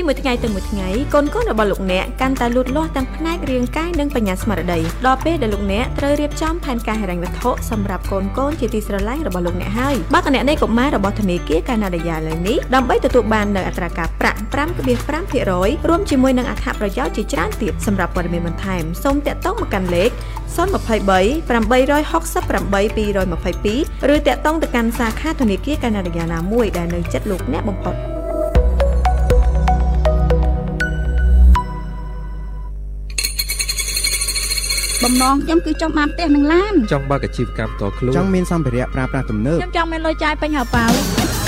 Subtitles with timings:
[0.00, 14.38] ពីមួយថ្ងៃទៅមួយថ្ងៃកូនកូនរបស់លោកអ្នកកាន់តែលូតលាស់ទាំងផ្នែករាងកាយនិងបញ្ញាស្មារតីដល់ពេលដែលលោកអ្នកត្រូវរៀបចំផែនការហិរញ្ញវត្ថុសម្រាប់កូនកូនជាទីស្រឡាញ់របស់លោកអ្នកហើយបើគណនេយ្យកុមាររបស់ធនាគារកាណាឌាយ៉ាលើនេះដើម្បីទទួលបាននូវអត្រាការប្រាក់
[15.08, 20.10] 5.5%រួមជាមួយនឹងអត្ថប្រយោជន៍ជាច្រើនទៀតសម្រាប់ព័ត៌មានបន្ថែមសូមតាក់ទងមកកាន់លេខ
[20.56, 20.60] 023
[21.48, 28.19] 868 222ឬតាក់ទងទៅកាន់សាខាធនាគារកាណាឌាយ៉ាណាមួយដែលនៅជិតលោកអ្នកបំផុត
[35.04, 40.84] បំណងខ្ញុំគឺចង់បានផ្ទះនិងឡានចង់បើកអាជីវកម្មតខ្លួនចង់មានសម្ភារៈប្រើប្រាស់ទំនើបខ្ញុំចង់មានលុយចាយពេញហៅប៉ៅ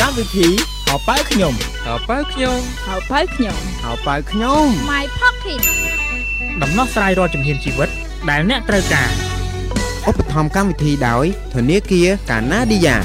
[0.01, 0.49] កម្មវិធី
[0.89, 1.55] ហៅប៉ៅខ្ញុំ
[1.87, 5.61] ហៅប៉ៅខ្ញុំហៅប៉ៅខ្ញុំហៅប៉ៅខ្ញុំ My Pocket
[6.63, 7.89] ដំណោះស្រាយរាល់ជំហានជីវិត
[8.31, 9.11] ដែលអ្នកត្រូវការ
[10.09, 12.99] ឧបត្ថម្ភកម្មវិធីដោយធនាគារកាណាឌីយ៉ា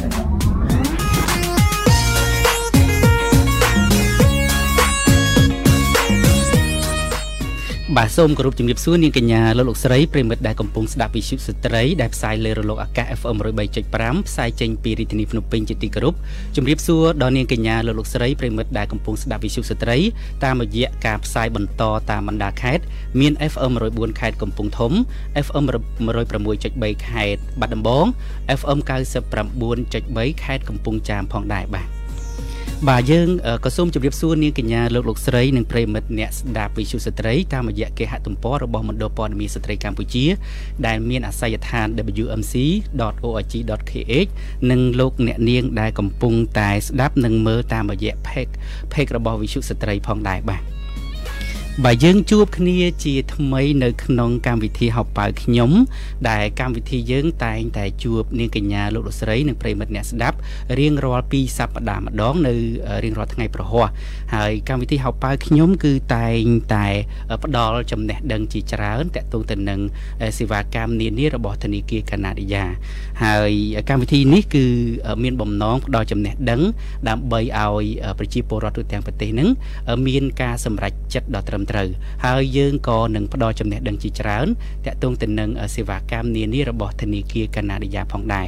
[7.95, 13.35] បាទសូមគោរពជំរាបសួរនាងកញ្ញាលោកលោកស្រីប្រិមិត្តដែលកំពុងស្ដាប់វិទ្យុស្ត្រីដែលផ្សាយលើរលកអាកាស FM
[13.81, 16.13] 103.5ផ្សាយចេញពីរាជធានីភ្នំពេញជាទីគោរព
[16.55, 19.97] ជំរាបសួរដល់នាងកញ្ញាលោកលោកស្រីប្រិមិត្តដែលកំពុងស្ដាប់វិទ្យុស្ត្រី
[20.43, 22.83] តាមរយៈការផ្សាយបន្តតាមបណ្ដាខេត្ត
[23.19, 24.91] មាន FM 104ខេត្តកំពង់ធំ
[25.45, 25.65] FM
[26.35, 28.05] 106.3ខេត្តបាត់ដំបង
[28.59, 28.79] FM
[29.65, 31.87] 99.3ខេត្តកំពង់ចាមផងដែរបាទ
[32.85, 33.27] បាទយើង
[33.65, 40.25] ក៏សូមជម្រាបសួរនាងកញ្ញាលោកលោកស្រីនិងប្រិមិត្តអ្នកស្ដាប់វិទ្យុស្ត្រីតាមរយៈគេហទំព័ររបស់មណ្ឌលព័ត៌មានស្ត្រីកម្ពុជា
[40.87, 41.87] ដែលមានអាសយដ្ឋាន
[42.23, 42.51] wmc.org.kh
[44.71, 48.53] និងលោកអ្នកនាងដែលកំពុងតែស្ដាប់និងមើលតាមរយៈ page
[48.91, 50.76] page របស់វិទ្យុស្ត្រីផងដែរបាទ
[51.85, 55.71] បើយើងជួបគ្នាជាថ្មីនៅក្នុងកម្មវិធីហៅប៉ៅខ្ញុំ
[56.29, 60.37] ដែលកម្មវិធីយើងតែងតែជួបនាងកញ្ញាលោកលោកស្រីនិងប្រិមិត្តអ្នកស្ដាប់
[60.79, 62.53] រៀងរាល់ពីសប្តាហ៍ម្ដងនៅ
[63.03, 63.85] រៀងរាល់ថ្ងៃប្រហោះ
[64.35, 66.87] ហើយកម្មវិធីហៅប៉ៅខ្ញុំគឺតែងតែ
[67.43, 69.79] ផ្ដល់ចំណេះដឹងជាច្រើនតកតងទៅនឹង
[70.37, 72.65] សេវាកម្មនានារបស់ធនាគារកាណាឌីយ៉ា
[73.23, 73.51] ហើយ
[73.89, 74.65] កម្មវិធីនេះគឺ
[75.23, 76.61] មានបំណងផ្ដល់ចំណេះដឹង
[77.09, 77.85] ដើម្បីឲ្យ
[78.19, 79.49] ប្រជាពលរដ្ឋទូទាំងប្រទេសនឹង
[80.07, 81.87] មានការសម្រេចចិត្តដ៏ត្រឹមត្រូវ
[82.25, 84.47] ហើយយើងក៏នឹងផ្ដល់ចំណេះដឹងជាច្រើន
[84.85, 88.47] តាក់ទងទៅនឹងសេវាកម្មនានារបស់ធនាគារកាណាឌីយ៉ាផងដែរ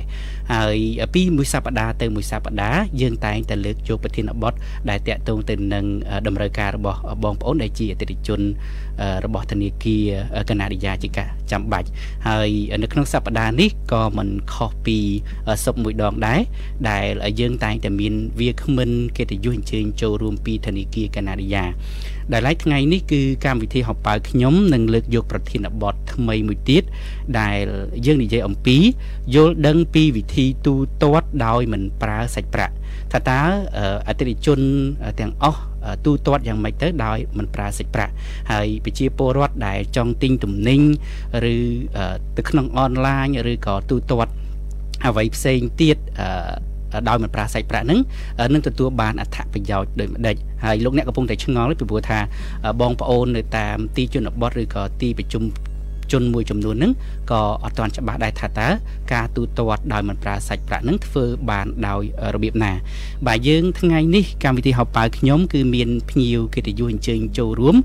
[0.53, 0.77] ហើយ
[1.13, 4.53] ពីមួយសប្តាហ៍ទៅមួយសប្តាហ៍យើងតែងតែលើកយកប្រធានបទ
[4.89, 5.85] ដែលតាក់ទងទៅនឹង
[6.27, 8.41] តម្រូវការរបស់បងប្អូនដែលជាអតិថិជន
[9.25, 10.03] របស់ធនាគារ
[10.49, 11.87] កាណាឌីយ៉ាជាការចាំបាច់
[12.27, 12.49] ហើយ
[12.83, 14.97] នៅក្នុងសប្តាហ៍នេះក៏មិនខុសពី
[15.63, 16.39] សុបមួយដងដែរ
[16.89, 17.07] ដែល
[17.39, 21.65] យើងតែងតែមានវាគ្មិនកិត្តិយសអញ្ជើញចូលរួមពីធនាគារកាណាឌីយ៉ា
[22.33, 26.83] ដែលឡែកថ្ងៃនេះគឺកម្មវិធីហោប៉ៅខ្ញុំនឹងលើកយកប្រធានបទថ្មីមួយទៀត
[27.39, 27.59] ដែល
[28.05, 28.77] យើងនិយាយអំពី
[29.35, 30.73] យល់ដឹងពីវិធីទូ
[31.03, 32.73] ទាត់ដោយមិនប្រើសាច់ប្រាក់
[33.11, 33.41] ថាតើ
[34.07, 34.59] អតិថិជន
[35.19, 35.61] ទាំងអស់
[36.05, 38.13] ទូទាត់យ៉ាងម៉េចទៅដោយមិនប្រើសាច់ប្រាក់
[38.51, 40.81] ហើយប្រជាពលរដ្ឋដែលចង់ទិញទំនិញ
[41.53, 41.55] ឬ
[42.37, 44.31] ទៅក្នុងអនឡាញឬក៏ទូទាត់
[45.05, 45.97] អ្វីផ្សេងទៀត
[47.09, 47.99] ដោយមិនប្រាស្រ័យប្រាក់ហ្នឹង
[48.53, 50.35] នឹងទទួលបានអត្ថប្រយោជន៍ដូចម្ដេច
[50.65, 52.19] ហើយលោកអ្នកកំពុងតែឆ្ងល់ពីព្រោះថា
[52.81, 55.43] បងប្អូននៅតាមទីជនបទឬក៏ទីប្រជុំ
[56.11, 56.93] ជនមួយចំនួនហ្នឹង
[57.31, 58.67] ក៏អត់ទាន់ច្បាស់ដែរថាតើ
[59.13, 62.01] ការទូទាត់ដោយមិនប្រើសាច់ប្រាក់ហ្នឹងធ្វើបានដោយ
[62.35, 62.71] របៀបណា
[63.27, 67.75] បាទយើងថ្ងៃនេះកម្មវិធីហៅប៉ៅខ្ញុំគឺមានភ្ញៀវកិត្តិយសអញ្ជើញចូលរួម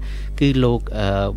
[0.41, 0.81] គឺលោក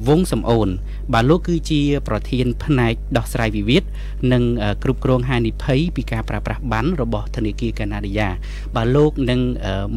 [0.08, 0.70] វងសំអូន
[1.14, 3.84] បាទលោកគឺជាប្រធានផ្នែកដោះស្រាយវិវាទ
[4.32, 4.44] និង
[4.84, 8.30] គ្រប់គ្រងហានិភ័យពីការប្រើប្រាស់ប័ណ្ណរបស់ធនាគារកាណាឌីយ៉ា
[8.76, 9.40] បាទលោកនឹង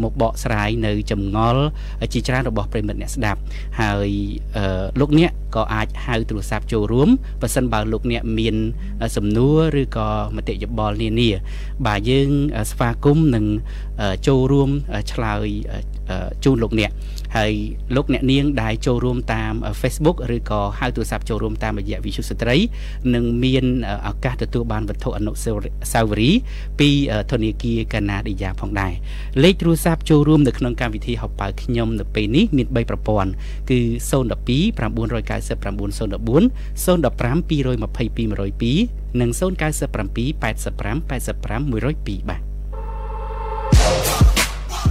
[0.03, 1.65] មកបកស្រាយនៅចម្ងល់
[2.13, 3.41] ជាច្រើនរបស់ប្រិមិត្តអ្នកស្ដាប់
[3.81, 4.11] ហើយ
[5.01, 7.09] លោកអ្នកក៏អាចហៅទូរស័ព្ទចូលរួម
[7.41, 8.57] បើសិនបើលោកអ្នកមាន
[9.17, 11.31] សំណួរឬក៏មតិយោបល់នានា
[11.87, 12.31] បាទយើង
[12.71, 13.45] ស្វាគមន៍នឹង
[14.27, 14.71] ចូលរួម
[15.13, 15.47] ឆ្លើយ
[16.45, 16.91] ជូនលោកអ្នក
[17.37, 17.53] ហើយ
[17.97, 22.57] លោកអ្នកនាងដែលចូលរួមតាម Facebook ឬក៏ហៅទូរស័ព្ទចូលរួមតាមរយៈវិទ្យុស្ត្រី
[23.15, 23.65] នឹងមាន
[24.09, 26.41] ឱកាសទទួលបានវត្ថុអនុស្សាវរីយ៍
[26.81, 26.91] ពី
[27.31, 28.93] ធនាគារកាណាឌីយ៉ាផងដែរ
[29.43, 33.31] លេខទូរស័ព្ទចូលរួមនៅក្នុងកម្មវិធីហៅប៉ៅខ្ញុំនៅពេលនេះមាន3ប្រព័ន្ធ
[33.71, 33.81] គឺ
[34.11, 34.81] 012 999
[35.99, 36.43] 014
[36.85, 37.77] 015 222
[38.81, 39.41] 102និង097
[40.43, 42.43] 85 85 102បាទ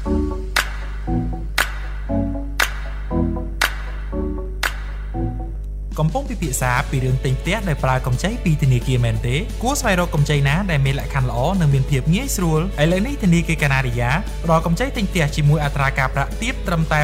[5.99, 14.11] កំពុងពិភាក្សាពីរឿងទិញផ្ទះដោយប្រើកម្ចីពីធនាគារមែនទេគួរស្វែងរកកម្ចីណាដែលមានលក្ខខណ្ឌល្អនិងមានភាពងាយស្រួលឥឡូវនេះធនាគារកាណាឌីយ៉ា
[14.45, 17.01] ផ្ដល់កម្ចីទិញផ្ទះជាមួយអត្រាការប្រាក់ទាបត្រឹមតែ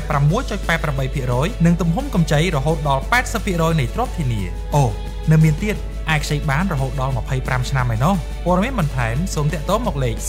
[0.81, 3.03] 6.88%និងទំហំកម្ចីរហូតដល់
[3.41, 4.43] 80%នៃទ្រព្យធានា
[4.75, 4.85] អូ
[5.31, 5.77] នៅមានទៀត
[6.11, 8.15] អាចខ្ចីបានរហូតដល់25ឆ្នាំឯណោះ
[8.45, 10.29] ព័ត៌មានបន្ថែមសូមតាក់ទងមកលេខ023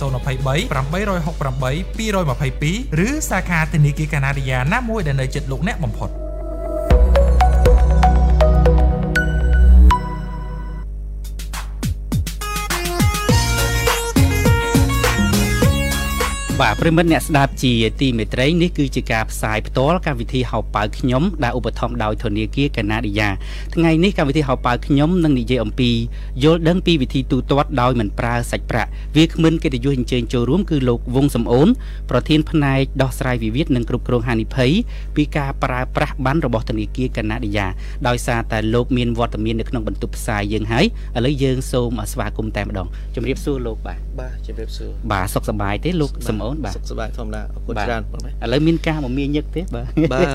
[0.50, 2.00] 868
[3.00, 6.12] 222ឬសាខាធនាគារកាណាឌីយ៉ាណាមួយដែលនៅជិតលោកអ្នកបំផុត
[16.62, 23.30] បាទប្រិមិត្តអ្នកស្ដាប់ជាទីមេត្រីនេះគឺជាការផ្សាយផ្ទាល់កម្មវិធីហៅប៉ៅខ្ញុំដែលឧបត្ថម្ភដោយធនាគារកាណាឌីយ៉ា
[23.76, 25.92] ថ្ងៃនេះកម្មវិធីហៅប៉ៅខ្ញុំនឹងនិយាយអំពី
[26.44, 31.68] យល់ដឹងពីវិធីទូទាត់ដោយមិនប្រើសាច់ប្រាក់វាគ្មិនកិត្តិយសអញ្ជើញចូលរួមគឺលោកវងសំអូន
[32.10, 34.72] ប្រធានផ្នែកដោះស្រាយវិវាទនិងគ្រប់គ្រងហានិភ័យ
[35.16, 37.68] ពីការប្រើប្រាស់ប័ណ្ណរបស់ធនាគារកាណាឌីយ៉ា
[38.08, 40.86] ដោយសារតែលោកមានវត្តមាននៅក្នុងបន្ទប់ផ្សាយយើងហើយ
[41.18, 50.28] ឥឡូវយើងសូមស្វាគមន៍តែម្ដងជម្រាបសួរលោកបាទបាទជំរាបសួរបាទសុខសប្បាយទេលោកសំអូនបាទសុខសប្បាយធម្មតាអរគុណបាទច្រើនបងណាឥឡូវមានការមមាញឹកទេបាទបាទ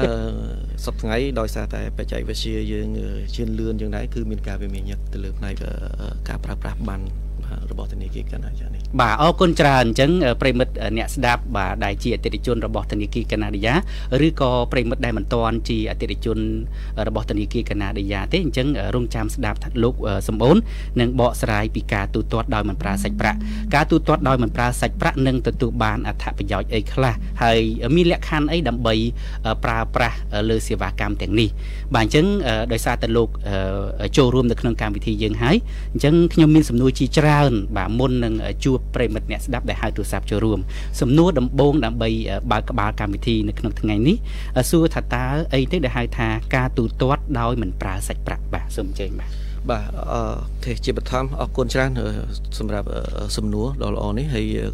[0.84, 2.88] សប្តាហ៍ថ្ងៃដោយសារតែបច្ចេកវិទ្យាយើង
[3.36, 7.23] ជឿនលឿនយ៉ាងដែរគឺមានការវិមានញឹកទៅលើផ្នែកអឺការប្រើប្រាស់ប័ណ្ណបាទ
[7.70, 10.10] របស់ធនាគារកាណាចានេះបាទអរគុណច្រើនអញ្ចឹង
[10.40, 13.74] ប្រិមិត្តអ្នកស្ដាប់បាទដែលជាអតិថិជនរបស់ធនាគារកាណាឌីយ៉ា
[14.26, 16.38] ឬក៏ប្រិមិត្តដែលមិនទាន់ជាអតិថិជន
[17.08, 19.94] របស់ធនាគារកាណាឌីយ៉ាទេអញ្ចឹងរងចាំស្ដាប់ថាលោក
[20.28, 20.56] សំអូន
[21.00, 23.38] នឹងបកស្រាយពីការទូទាត់ដោយមិនប្រើសាច់ប្រាក់
[23.74, 27.58] ការទូទាត់ដោយមិនប្រើសាច់ប្រាក់នឹងទទួលបានអត្ថប្រយោជន៍អីខ្លះហើយ
[27.96, 28.94] មានលក្ខខណ្ឌអីដើម្បី
[29.64, 30.16] ប្រើប្រាស់
[30.50, 31.48] លើសេវាកម្មទាំងនេះ
[31.94, 32.26] បាទអញ្ចឹង
[32.72, 33.28] ដោយសារតែលោក
[34.16, 35.56] ចូលរួមនៅក្នុងកម្មវិធីយើងហើយ
[35.92, 37.33] អញ្ចឹងខ្ញុំមានសំណួរជាច្រើន
[37.76, 38.34] បាទមុននឹង
[38.64, 40.58] ជួបប្រិមិត្តអ្នកស្ដាប់ដែលហៅទូរស័ព្ទចូលរួម
[41.00, 42.08] សំណួរដំបូងដើម្បី
[42.52, 44.16] បើកក្បាលកម្មវិធីនៅក្នុងថ្ងៃនេះ
[44.70, 49.30] សួរថាតើអីទេដែលហៅថាការទូទាត់ដោយមិនប្រើសាច់ប្រាក់បាទសូមអញ្ជើញបាទ
[49.70, 52.06] បាទអឺទេជាបឋមអរគុណច្រើនអឺ
[52.58, 53.00] សម្រាប់អឺ
[53.36, 54.72] សំណួរដ៏ល្អនេះហើយអឺ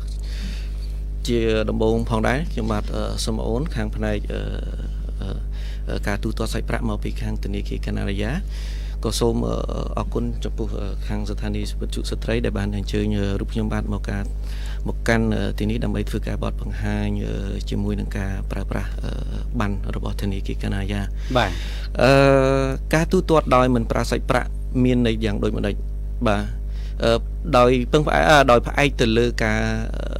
[1.29, 1.39] ជា
[1.71, 4.41] ដំបូងផងដែរខ្ញុំបាទអឺសូមអូនខាងផ្នែកអឺ
[5.89, 8.33] អឺការទូទាត់សាច់ប្រាក់មកពីខាងធនាគារកាណាឌីយ៉ា
[9.05, 9.56] ក៏សូមអឺ
[9.99, 14.25] អរគុណចំពោះអឺខាងស្ថានីយ៍វិទ្យុស្ត្រីដែលបានអញ្ជើញអឺរូបខ្ញុំបាទមកការ
[14.88, 17.35] មកកាន់អឺទីនេះដើម្បីធ្វើការបទបង្ហាញអឺ
[17.70, 19.12] ជាមួយនឹងការប្រើប្រាស់អឺ
[19.58, 21.00] ប័ណ្ណរបស់ធនាគារកាណាឌីយ៉ា
[21.37, 21.50] បាទ
[22.02, 22.12] អឺ
[22.94, 24.49] ការទូទាត់ដោយមិនប្រើសាច់ប្រាក់
[24.85, 25.75] មានន័យយ៉ាងដូចម្ដេច
[26.29, 26.43] បាទ
[27.05, 27.12] អឺ
[27.56, 29.61] ដោយពឹងផ្អែកអឺដោយផ្អែកទៅលើការ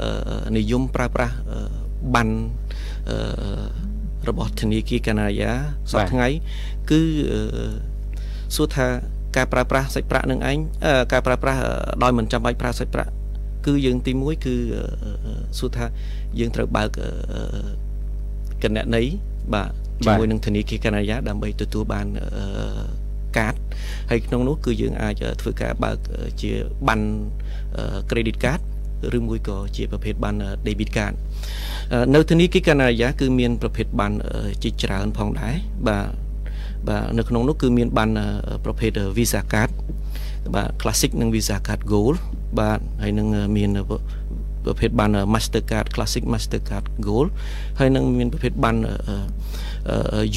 [0.03, 1.61] អឺនិយមប្រើប្រាស់អឺ
[2.15, 2.35] ប័ណ្ណ
[3.11, 3.19] អឺ
[4.29, 5.53] របស់ធនាគារកាណាឌីយ៉ា
[5.93, 6.29] សប្តាហ៍ថ្ងៃ
[6.91, 7.43] គឺអឺ
[8.57, 8.87] សួរថា
[9.37, 11.61] ការប្រើប្រាស់សាច់ប្រាក់នឹងឯងអឺការប្រើប្រាស់
[12.03, 13.13] ដោយមិនចាំបាច់ប្រើសាច់ប្រាក់
[13.67, 15.85] គឺយើងទី1គឺអឺសួរថា
[16.39, 17.43] យើងត្រូវបើកអឺ
[18.63, 19.07] កណន័យ
[19.55, 19.71] បាទ
[20.05, 22.85] ជាមួយនឹងធនាគារកាណាឌីយ៉ាដើម្បីទទួលបានអឺ
[23.39, 23.55] កាត
[24.11, 25.99] ហើយក្នុងនោះគឺយើងអាចធ្វើការបើក
[26.41, 26.51] ជា
[26.89, 27.07] ប័ណ្ណ
[28.11, 28.61] credit card
[29.17, 31.15] ឬមួយក៏ជាប្រភេទប័ណ្ណ debit card
[32.15, 34.17] នៅធនាគារកាណាឌីយ៉ាគឺមានប្រភេទប័ណ្ណ
[34.63, 35.55] ជាច្រើនផងដែរ
[35.89, 36.30] បាទ
[36.89, 38.19] បាទនៅក្នុងនោះគឺមានប័ណ្ណ
[38.65, 39.71] ប្រភេទ Visa card
[40.55, 42.17] បាទ Classic និង Visa card Gold
[42.59, 43.71] បាទហើយនឹងមាន
[44.65, 47.29] ប្រភេទប័ណ្ណ Mastercard Classic Mastercard Gold
[47.79, 48.81] ហើយនឹងមានប្រភេទប័ណ្ណ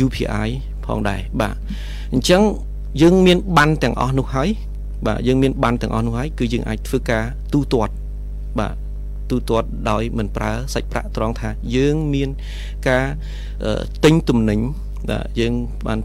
[0.05, 0.49] UPI
[0.85, 1.55] ផងដែរបាទ
[2.13, 2.41] អញ្ចឹង
[3.01, 4.49] យើងមានប័ណ្ណទាំងអស់នោះហើយ
[5.07, 7.23] បាទយើងមានប័ណ្ណទាំងអស់នោះហើយគឺយើងអាចធ្វើការ
[7.53, 7.93] ទូទាត់
[8.59, 8.73] បាទ
[9.29, 12.29] ទូទាត់ដោយមិនប្រើសាច់ប្រាក់ត្រង់ថាយើងមាន
[12.87, 13.05] ការ
[14.03, 14.59] ទិញទំនិញ
[15.09, 15.53] បាទយើង
[15.87, 15.99] បាន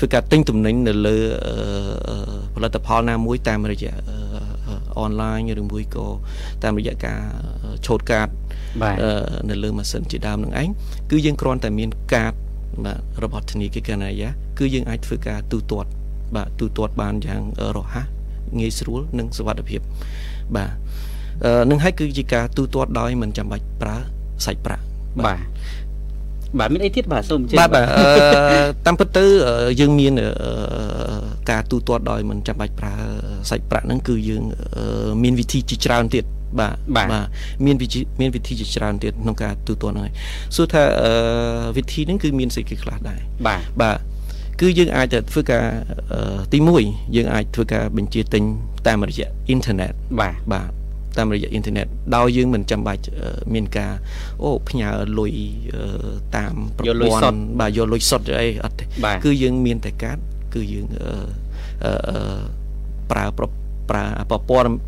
[0.00, 1.16] ធ្វើការទិញទំនិញនៅលើ
[2.54, 3.94] ផលិតផលណាមួយតាមរយៈ
[4.98, 6.06] អនឡាញឬមួយក៏
[6.64, 7.20] តាមរយៈការ
[7.86, 8.28] ឆូតកាត
[9.50, 10.68] នៅលើម៉ាស៊ីនជាដើមនឹងឯង
[11.10, 12.32] គឺយើងគ្រាន់តែមានកាត
[12.84, 15.90] បាទរបស់ធនាគារកាណាឌីយ៉ាគឺយើងអាចធ្វើការទូទាត់
[16.36, 17.42] បាទទូទាត់បានយ៉ាង
[17.76, 18.06] រហ័ស
[18.60, 19.80] ងាយស្រួលនិងសុវត្ថិភាព
[20.56, 20.70] បាទ
[21.70, 23.96] នឹងហើយគឺជាការទូទាត់ដោយមិនចាំបាច់ប្រើ
[24.46, 24.84] សាច់ប្រាក់
[25.26, 25.38] បាទ
[26.58, 27.86] បាទមានអីទៀតបាទសូមអញ្ជើញបាទបាទ
[28.86, 29.24] តាមពិតទៅ
[29.80, 30.12] យើងមាន
[31.50, 32.94] ការទូទាត់ដោយមិនចាំបាច់ប្រើ
[33.50, 34.42] សាច់ប្រាក់ហ្នឹងគឺយើង
[35.22, 36.24] មានវិធីជាច្រើនទៀត
[36.60, 37.08] បាទបាទ
[37.66, 40.14] មានវិធីមានវិធីជាច្រើនទៀតក្នុងការទូទាត់ហ្នឹងហើយ
[40.56, 40.82] សួរថា
[41.76, 43.98] វិធីហ្នឹងគឺមានសេចក្ដីខ្លះដែរបាទបាទ
[44.60, 45.64] គឺយើងអាចធ្វើការ
[46.52, 48.42] ទី1យើងអាចធ្វើការបញ្ជាទិញ
[48.86, 50.70] តាមរយៈអ៊ីនធឺណិតបាទបាទ
[51.18, 51.86] តាមរយៈអ៊ីនធឺណិត
[52.16, 53.02] ដោយយើងមិនចាំបាច់
[53.54, 53.92] មានការ
[54.42, 54.88] អូផ្ញើ
[55.18, 55.32] លុយ
[56.36, 58.84] តាមប្រព័ន្ធបាទយកលុយសុទ្ធអីអត់ទេ
[59.24, 60.16] គឺយើងមានតែកាត
[60.54, 60.86] គឺយើង
[61.84, 61.92] អឺ
[63.10, 64.44] ប្រើប្រើព័ត៌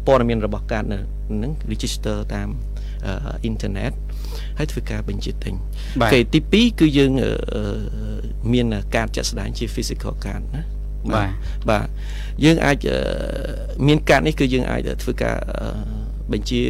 [0.07, 0.99] ព័ត៌មានរបស់កាតហ្នឹ
[1.49, 2.49] ង register តាម
[3.07, 3.93] អ៊ីនធឺណិត
[4.59, 5.55] ហើយធ្វើការបញ្ជាទិញ
[6.13, 7.11] គេទី2គឺយើង
[8.53, 10.63] មានកាតចាក់ស្ដែងជា physical card ណា
[11.11, 11.31] បបាទ
[11.71, 11.87] បាទ
[12.45, 12.99] យើងអាចអឺ
[13.87, 16.02] មានកាតនេះគឺយើងអាចធ្វើការអឺ
[16.33, 16.61] បញ្ជា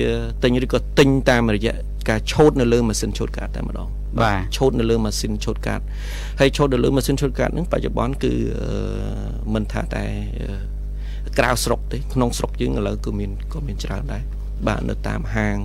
[0.42, 1.74] ទិញឬក៏ទិញតាមរយៈ
[2.08, 3.88] ការឆូតនៅលើម៉ាស៊ីនឆូតកាតតែម្ដង
[4.22, 5.80] បាទឆូតនៅលើម៉ាស៊ីនឆូតកាត
[6.40, 8.70] ហើយឆូតនៅលើម៉ាស៊ីនឆូតកាតហ្នឹងបច្ចុប្បន្នគឺអឺ
[9.54, 10.04] មិនថាតែ
[10.40, 14.22] អឺក្រៅស្រុកទេក្នុងស្រុកយើងឥឡូវក៏មានក៏មានច្រើនដែរ
[14.66, 15.56] បាទនៅតាមហាង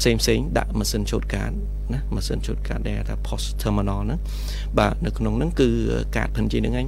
[0.00, 1.50] ផ្សេងផ្សេងដាក់ម៉ាស៊ីនឆូតកាត
[1.92, 4.20] ណាម៉ាស៊ីនឆូតកាតដែលថា post terminal ហ្នឹង
[4.78, 5.68] បាទនៅក្នុងហ្នឹងគឺ
[6.16, 6.86] កាតផិនជីហ្នឹងឯង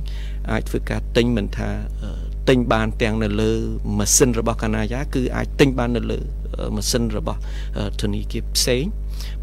[0.50, 1.68] អាចធ្វើការទិញមិនថា
[2.02, 3.50] អឺ ទិញបានទាំងនៅលើ
[3.98, 6.18] ម៉ាស៊ីនរបស់កាណាយ៉ាគឺអាចទិញបាននៅលើ
[6.58, 7.38] អឺម៉ាស៊ីនរបស់
[7.78, 8.82] អឺធនីគារផ្សេង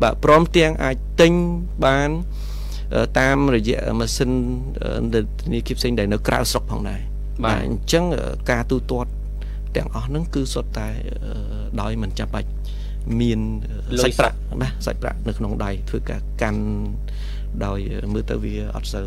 [0.02, 1.34] បាទព្រមទាំងអាចទិញ
[1.86, 2.10] បាន
[2.96, 4.32] អឺតាមរយៈម៉ាស៊ីន
[4.84, 7.02] អឺនៅធនាគារផ្សេងដែលនៅក្រៅស្រុកផងដែរ
[7.44, 9.12] បាទអញ្ចឹងអឺការទូទាត់
[9.76, 10.88] ទាំងអស់ហ្នឹងគឺសុទ្ធតែ
[11.26, 12.50] អឺដោយមិនចាំបាច់
[13.20, 13.40] មាន
[13.90, 16.64] អឺលុយសាច់ប្រាក់ណាសាច់ប្រាក់នៅក្នុងដៃធ្វើការកាន់
[17.66, 17.80] ដោយ
[18.14, 19.06] មើលទៅវាអត់សូវ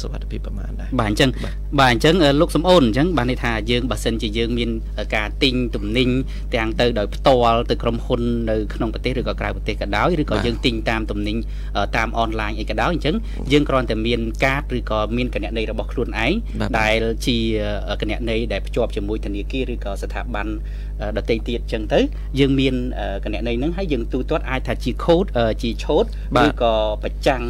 [0.00, 4.70] សុវត្ថិភាពប្រហែលដែរបាទអញ្ចឹងបាទបាទអញ្ចឹងអឺលោកសំអូនអញ្ចឹងបានន័យថាយើងបើសិនជាយើងមាន
[5.16, 6.08] ការទិញទំនិញ
[6.54, 11.36] ទាំងទៅដោយផ្ទាល់ទៅក្រុមហ៊ុននៅក្នុងប្រទេសឬក៏ក្រៅប្រទេសក៏ដោយឬក៏យើងទិញតាមទំនិញ
[11.76, 13.16] អឺតាមអនឡាញអីក៏ដោយអញ្ចឹង
[13.52, 17.36] យើងគ្រាន់តែមានកាតឬក៏មានគណនីរបស់ខ្លួនឯងបាទដែលជា
[18.00, 20.56] គណនីដែលភ្ជាប់ជាមួយធនាគារឬក៏ស្ថាប័នអឺ
[21.18, 22.00] ដទៃទៀតអញ្ចឹងទៅ
[22.38, 26.04] យើងមានអឺគណនីហ្នឹងហើយយើងទូទាត់អាចថាជាខូតអឺជាឆូត
[26.36, 27.42] បាទឬក៏ប្រចាំង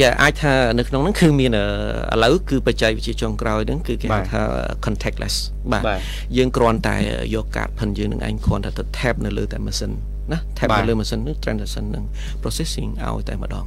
[0.00, 4.42] យ៉ាអាចថានៅក្នុងហ្នឹងគឺមានអឺឥឡូវគឺបច្ចេកវិទ្យាចុងក្រោយហ្នឹងគឺគេបាហៅទថា
[4.84, 5.36] contactless
[5.72, 6.00] បាទបាទ
[6.36, 6.96] យើងគ្រាន់តែ
[7.34, 9.92] យកកាតផិនយើងនឹងឯងគ្រាន់តែទៅ tap នៅលើតែម៉ាស៊ីន
[10.32, 12.04] ណា tap បាទនៅលើម៉ាស៊ីនហ្នឹង transaction នឹង
[12.42, 13.66] processing ឲ្យតែម្ដង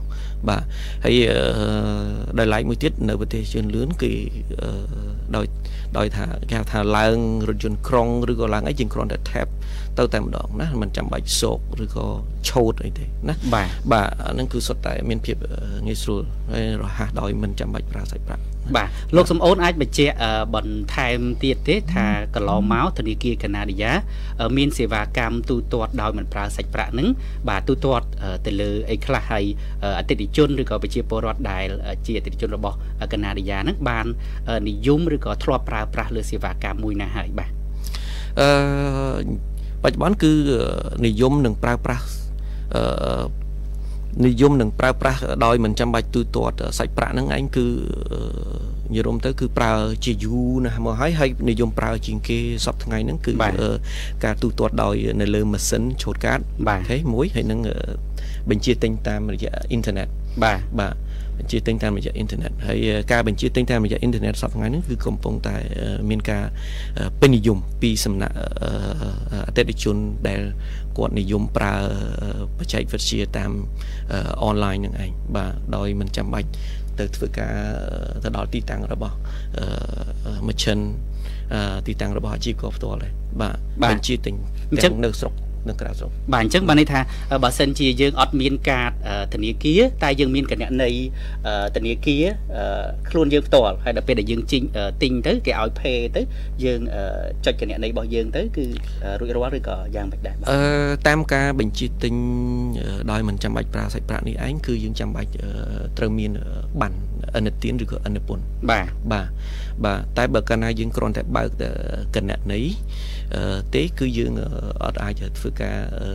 [0.50, 0.64] បាទ
[1.06, 1.40] ហើយអឺ
[2.40, 4.12] ដោយឡែកមួយទៀតនៅប្រទេសជឿនលឿនគឺ
[4.62, 4.70] អឺ
[5.36, 5.46] ដោយ
[5.98, 9.48] ដោយថាគេហៅថាឡើងរថយន្តក្រុងឬក៏ឡើងអីយើងគ្រាន់តែ tap
[9.98, 12.06] ទៅតែម្ដងណាមិនចាំបាច់សោកឬក៏
[12.50, 16.22] ឆូតអីទេណាបាទបាទអាហ្នឹងគឺសុទ្ធតែមានភាពអឺងាយស្រួល
[16.52, 18.44] ហើយរហ័សដោយមិនចាំបាច់ប្រើសាច់ប្រាក់
[18.76, 22.06] បាទលោកសំអូនអាចបញ្ជាក់អឺបន្ថែមទៀតទេ ថា
[22.36, 23.92] កន្លងមកធនាគារកាណាឌីយ៉ា
[24.42, 27.08] អឺមានសេវាកម្មទូទាត់ដោយមិនប្រើសាច់ប្រាក់ហ្នឹង
[27.50, 29.46] បាទទូទាត់អឺទៅលើអីខ្លះហើយ
[29.84, 32.78] អឺអតិថិជនឬក៏ប្រជាពលរដ្ឋដែលអឺជាអតិថិជនរបស់
[33.14, 34.06] កាណាឌីយ៉ាហ្នឹងបាន
[34.50, 37.52] អឺនិយមឬក៏ធ្លាប់ប្រើប្រាស់លើសេវាកម្មមួយណាហើយបាទ
[38.40, 38.50] អឺ
[39.84, 40.32] បច្ចុប្បន្នគឺ
[41.06, 42.06] និយមនឹងប្រើប្រាស់
[42.76, 43.43] អឺ
[44.26, 47.66] និយមនឹងប្រើប្រាស់ដោយមិនចាំបាច់ទូទាត់សាច់ប្រាក់ហ្នឹងឯងគឺ
[48.12, 49.72] អឺនិយាយរួមទៅគឺប្រើ
[50.06, 53.72] ជាយូរណាស់មកហើយហើយនិយមប្រើជាងគេសប្តាហ៍ថ្ងៃហ្នឹងគឺបាទអឺ
[54.24, 57.78] ការទូទាត់ដោយនៅលើម៉ាស៊ីនឆូតកាតបាទអូខេមួយហើយនឹងអឺ
[58.50, 60.08] បញ្ជាទិញតាមរយៈអ៊ីនធឺណិត
[60.44, 60.94] បាទបាទ
[61.40, 66.44] បញ្ជាទិញតាមរយៈអ៊ីនធឺណិតហើយអឺការបញ្ជាទិញតាមរយៈអ៊ីនធឺណិតសប្តាហ៍ថ្ងៃនេះគឺកំពុងតែអឺមានការ
[66.98, 69.96] អឺពេញនិយមពីសំណាក់អឺអតិថិជន
[70.28, 70.42] ដែល
[70.98, 71.74] គាត់និយមប្រើ
[72.22, 73.52] អឺបច្ចេកវិទ្យាតាម
[74.44, 76.50] អនឡាញនឹងឯងបាទដោយមិនចាំបាច់
[77.00, 77.54] ទៅធ្វើការ
[78.16, 79.16] អឺទៅដល់ទីតាំងរបស់
[79.58, 80.80] អឺមជ្ឈិន
[81.54, 83.12] អឺទីតាំងរបស់អាជីវករផ្ទាល់ដែរ
[83.42, 84.36] បាទបាទបញ្ជាទិញ
[84.72, 85.34] អញ្ចឹទាំងងនៅស្រុក
[85.70, 87.00] និងក្រៅស្រុកបាទអញ្ចឹងបានន័យថា
[87.32, 90.92] អឺបើសិនជាយើងអត់មានកាតអឺធនាគារតែយើងមានគណនី
[91.48, 92.24] អឺធនាគារ
[92.58, 96.22] អឺខ្លួនយើងផ្ទាល់ហើយដល់ពេលដែលយើងជីងអឺទិញទៅគេឲ្យ pay ទៅ
[96.66, 97.04] យើងអឺ
[97.46, 98.66] ចុចគណនីរបស់យើងទៅគឺ
[99.04, 100.60] អឺរួចរាល់ឬក៏យ៉ាងម៉េចដែរបាទអឺ
[101.08, 102.14] តាមការបញ្ជាទិញ
[102.82, 105.50] អឺដោយមិនចាំបាច់ប្រើសាច់ប្រាក់នេះឯងគឺយើងចាំបាច់អឺ
[105.98, 106.48] ត្រូវមានអឺ
[106.82, 106.98] ប័ណ្ណ
[107.36, 109.28] អនុទានឬក៏អនុពន្ធបាទបាទ
[109.86, 111.70] បាទតែបើកាលណាយើងគ្រាន់តែបើកតែ
[112.16, 113.23] គណនីអឺ
[113.76, 114.48] ទេគឺយើងអឺ
[114.84, 116.10] អត់អាចធ្វើការអឺ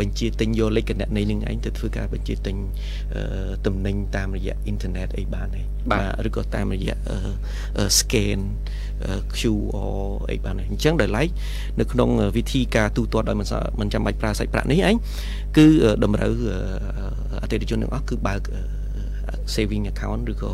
[0.00, 2.56] បញ្ជាទិញយកលេខគណនីនឹងឯងទៅធ្វើការបញ្ជាទិញ
[3.14, 5.60] អឺទំនិញតាមរយៈអ៊ីនធឺណិតអីបានទេ
[5.90, 7.16] បាទឬក៏តាមរយៈអឺ
[7.78, 8.40] អឺ scan
[9.04, 11.28] អឺ QR អីបានទេអញ្ចឹងដោយឡែក
[11.80, 14.96] នៅក្នុងវិធីការទូទាត់ដោយមិនសមិនចាំបាច់ប្រើសាច់ប្រាក់នេះឯង
[15.56, 16.58] គឺអឺតម្រូវអឺ
[17.42, 18.62] អតិថិជនទាំងអស់គឺបើកអឺ
[19.54, 20.52] saving account ឬក៏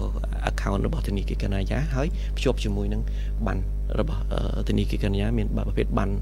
[0.50, 3.02] account របស់ធនាគារកណ្ដាលយ៉ាហើយភ្ជាប់ជាមួយនឹង
[3.46, 6.14] ប័ណ្ណ របស់អឺធនាគារកណ្ដាលយ៉ាមានប្រភេទប័ណ្ណ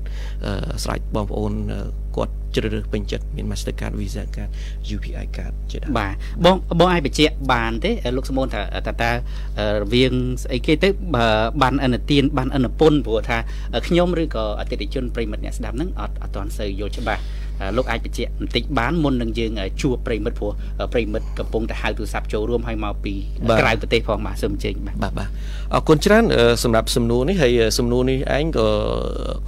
[0.45, 0.53] អឺ
[0.85, 1.81] ស្រេចបងប្អូនអឺ
[2.17, 4.51] គាត់ជ្រើសរើសពេញចិត្តមាន Mastercard Visa card
[4.95, 9.11] UPI card ជាដើមបាទបងបងអាចបញ្ជាក់បានទេអឺលោកសមូនថាតើតើ
[9.59, 11.27] អឺរវាងស្អីគេទៅបើ
[11.63, 13.39] បានអនុទានបានអនុពន្ធព្រោះថា
[13.75, 17.34] អឺខ្ញុំឬក៏អតិថិជនប្រិមិត្តអ្នកស្ដាប់ហ្នឹងអត់អត់ទាន់សូវយល់ច្បាស់អឺ
[17.77, 23.15] លោកអាចបញ្ជាក់បន្តិចបានមុននឹងយើងអឺជួបប្រិមិត្តព្រោះអឺប្រិមិត្តកំពុងតែហៅទូរស័ព្ទចូលរួមហើយមកពី
[23.49, 25.29] បាទក្រៅប្រទេសផងបាទសូមអញ្ជើញបាទបាទបាទ
[25.75, 28.69] អរគុណច្រើនអឺសម្រាប់សំណួរនេះហើយអឺសំណួរនេះឯងក៏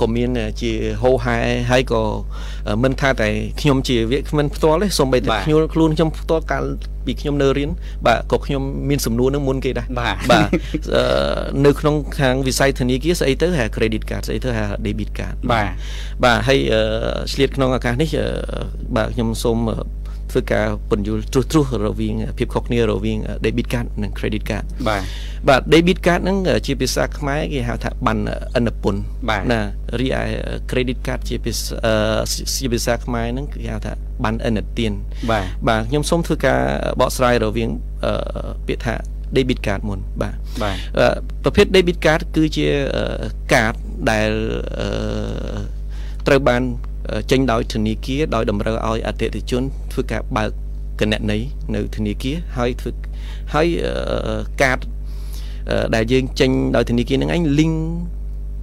[0.01, 0.73] ក៏មានជា
[1.03, 1.39] ហោហែ
[1.71, 2.03] ហើយក៏
[2.69, 3.29] អឺមិនថាតែ
[3.61, 6.65] ខ្ញុំជាវាគ្មិនផ្ទាល់ទេសូម្បីតែបាទខ្ញុំខ្លួនខ្ញុំផ្ទាល់កាល
[7.07, 7.71] ពីខ្ញុំនៅរៀន
[8.07, 10.49] បាទក៏ខ្ញុំមានសំណួរនឹងមុនគេដែរបាទបាទ
[10.97, 11.03] អឺ
[11.67, 15.69] នៅក្នុងខាងវិស័យធនាគារស្អីទៅហៅ credit card ស្អីទៅហៅ debit card បាទ
[16.25, 16.83] បាទហើយអឺ
[17.33, 18.27] ឆ្លៀតក្នុងឱកាសនេះអឺ
[18.97, 19.77] បាទខ្ញុំសូមអឺ
[20.37, 25.03] ធ្វើធ្វើការពន្យល់ត្រួសត្រាសរវាងភាពខុសគ្នារវាង debit card និង credit card បាទ
[25.49, 28.23] បាទ debit card ហ្នឹងជាភាសាខ្មែរគេហៅថាប័ណ្ណ
[28.57, 29.61] អនុពន្ធបាទណា
[30.01, 30.23] រីឯ
[30.71, 31.95] credit card ជាភាសាអឺ
[32.57, 33.93] ជាភាសាខ្មែរហ្នឹងគេហៅថា
[34.25, 34.93] ប័ណ្ណអនុទាន
[35.31, 36.61] បាទបាទខ្ញុំសូមធ្វើការ
[37.01, 37.71] បកស្រាយរវាង
[38.05, 38.13] អឺ
[38.67, 38.95] ពាក្យថា
[39.37, 41.07] debit card មុនបាទបាទអឺ
[41.45, 42.67] ប្រភេទ debit card គឺជា
[42.97, 43.05] អឺ
[43.53, 43.75] កាត
[44.11, 44.31] ដែល
[44.81, 44.89] អឺ
[46.27, 46.96] ត្រូវបានអឺ
[47.31, 50.51] ចេញដោយធនាគារដោយតម្រូវឲ្យអតិថិជនធ្វើការបើក
[51.01, 51.39] គណនី
[51.75, 52.91] នៅធនាគារហើយធ្វើ
[53.55, 54.79] ហើយអឺកាត
[55.71, 57.77] អឺដែលយើងចេញដោយធនាគារនឹងឯង link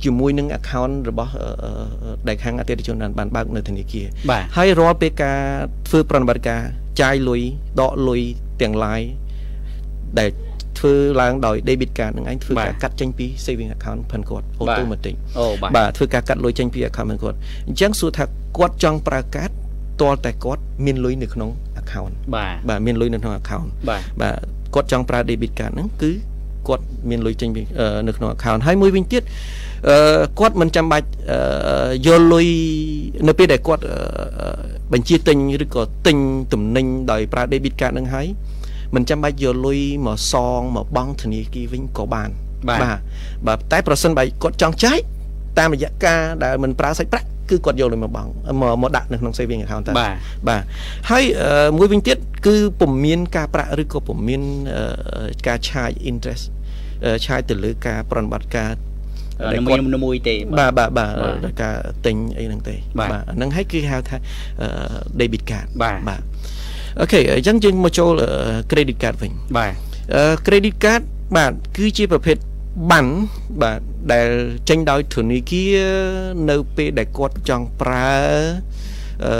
[0.04, 5.40] ជាមួយនឹង account របស់អឺអឺដែលខាងអតិថិជនបានបានបើកនៅធនាគារបាទហើយរាល់ពេលការ
[5.88, 6.62] ធ្វើប្រតិបត្តិការ
[7.02, 7.42] ចាយលុយ
[7.82, 8.22] ដកលុយ
[8.62, 9.04] ទាំង lain
[10.20, 10.30] ដែល
[10.84, 17.38] ធ្វើឡើងដោយ debit card នឹងឯងធ្វើការកាត់ចេញពី saving account ផាន់គាត់ automatic អូបាទបាទធ្វើការកាត់លុយចេញពី account ផាន់គាត់
[17.68, 18.26] អញ្ចឹងសួរថា
[18.58, 19.50] គាត់ចង់ប្រើកាត
[20.02, 21.50] តលតែគាត់មានលុយនៅក្នុង
[21.82, 24.36] account បាទបាទមានលុយនៅក្នុង account បាទបាទ
[24.74, 26.12] គាត់ចង់ប្រើ debit card ហ្នឹងគឺ
[26.68, 29.24] គាត់មានលុយចេញពីអឺនៅក្នុង account ហើយមួយវិញទៀត
[29.90, 29.98] អឺ
[30.40, 32.48] គាត់មិនចាំបាច់អឺយកលុយ
[33.28, 34.48] នៅពេលដែលគាត់អឺ
[34.94, 36.18] បញ្ជាទិញឬក៏ទិញ
[36.54, 38.28] ទំនិញដោយប្រើ debit card ហ្នឹងហើយ
[38.96, 42.30] មិនចាំបាច់យកលុយមកសងមកបង់ធនាគារវិញក៏បាន
[42.70, 43.00] បាទបាទ
[43.48, 44.98] បាទតែប្រសិនបើគាត់ចង់ចាយ
[45.60, 48.30] តាមរយៈការដែលមិនប្រើសាច់ប្រាក់គឺគាត់យកលុយមកបង់
[48.62, 50.16] មកមកដាក់នៅក្នុង saving account តែបាទ
[50.50, 50.64] បាទ
[51.10, 54.42] ហើយអឺមួយវិញទៀតគឺពុំមានការប្រាក់ឬក៏ពុំមាន
[54.76, 56.44] អឺការ charge interest
[57.06, 58.72] អឺ charge ទៅលើការប្រតិបត្តិការ
[59.54, 64.18] នមួយនមួយទេបាទបាទបាទបាទដោយការទិញអីហ្នឹងទេបាទអាហ្នឹងហើយគឺហៅថា
[64.62, 64.68] អឺ
[65.20, 66.22] debit card បាទបាទ
[67.00, 68.32] អូខេអញ្ចឹងយើងមកចូលអឺ
[68.70, 69.74] credit card វិញបាទ
[70.16, 71.02] អឺ credit card
[71.36, 72.38] បាទគឺជាប្រភេទ
[72.90, 73.12] ប័ណ្ណ
[73.62, 73.80] បាទ
[74.14, 74.30] ដែល
[74.70, 75.80] ចេញដោយធនាគារ
[76.50, 78.14] នៅពេលដែលគាត់ចង់ប្រើ
[79.26, 79.34] អឺ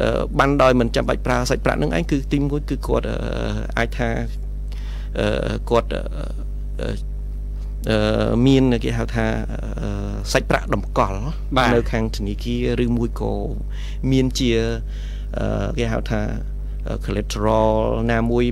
[0.00, 3.18] អឺប័ណ្ណដោយមិនចាំបាច់ប្រើសាច់ប្រាក់នឹងឯងគឺទីមួយគឺគាត់អឺ
[3.78, 4.08] អាចថា
[5.18, 6.02] អឺគាត់អឺ
[6.80, 6.88] អឺ
[7.90, 9.26] អឺមានគេហៅថា
[9.82, 11.20] អឺសាច់ប្រាក់តម្កល់
[11.56, 13.32] បាទនៅខាងធនាគារឬមួយក៏
[14.10, 15.15] មានជាអឺ
[15.78, 16.20] គេហៅថា
[17.04, 17.70] collateral
[18.12, 18.44] ណាមួយ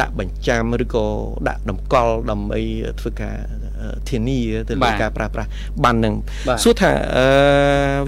[0.00, 1.06] ដាក់បញ្ចាំឬក៏
[1.48, 2.60] ដាក់តម្កល់ដើម្បី
[3.00, 3.36] ធ្វើការ
[3.80, 5.48] អឺធានាទៅបាលើទការប្រើប្រាស់
[5.84, 6.14] បានហ្នឹង
[6.48, 7.26] បាទសួរថាអឺ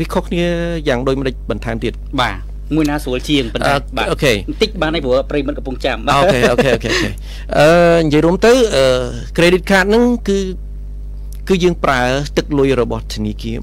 [0.01, 0.45] វាខុសគ្នា
[0.89, 1.93] យ៉ាងដូចម្ដេចបន្ថែមទៀត
[2.23, 2.37] បាទ
[2.77, 7.11] មួយណាស្រួលជាងប៉ុន្តែអឺបាទអូខេបន្តិចបានហើយព្រោះប្រិយមិត្តកំពុងចាំ OK OK OK OK
[7.59, 8.85] អឺនិយាយរួមទៅអឺ
[9.37, 10.39] credit card ហ្នឹងគឺ
[11.49, 12.01] គឺយើងប្រើ
[12.37, 13.57] ទឹកលុយរបស់ធនាគារ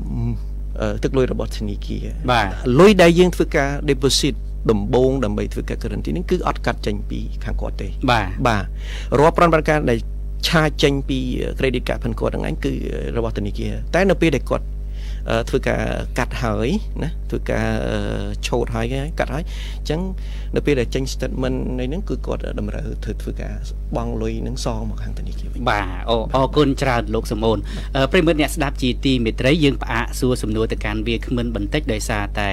[0.81, 2.47] អឺទឹកលុយរបស់ធនាគារបាទ
[2.79, 4.35] លុយដែលយើងធ្វើការ deposit
[4.71, 8.63] ដំបូងដើម្បីធ្វើការ guarantee ហ្នឹងគឺអត់កាត់ចេញពីខាងគាត់ទេបាទបាទ
[9.19, 9.99] រាល់ប្រតិបត្តិការដែល
[10.47, 11.19] ឆាចេញពី
[11.57, 12.73] credit card ផាន់គាត់ហ្នឹងឯងគឺ
[13.17, 14.78] របស់ធនាគារតែនៅពេលដែលគាត់អឺ
[15.49, 15.81] ធ្វើការ
[16.17, 16.67] កាត់ហើយ
[17.03, 17.97] ណាធ្វើការអឺ
[18.47, 19.43] ឆូតហើយគេកាត់ហើយ
[19.79, 20.01] អញ្ចឹង
[20.55, 23.53] នៅពេលដែលចេញ statement នៃហ្នឹងគឺគាត់តម្រូវធ្វើធ្វើការ
[23.95, 27.57] បង់លុយហ្នឹងសងមកខាងធនាគារវិញបាទអូអរគុណច្រើនលោកសំអូន
[27.95, 32.49] អឺប្រិយមិត្តអ្នកស្ដាប់ជាទីមេត្រីយើងផ្អាកសួរសំណួរទៅកាន់វាគ្មិនបន្តិចដោយសារតែ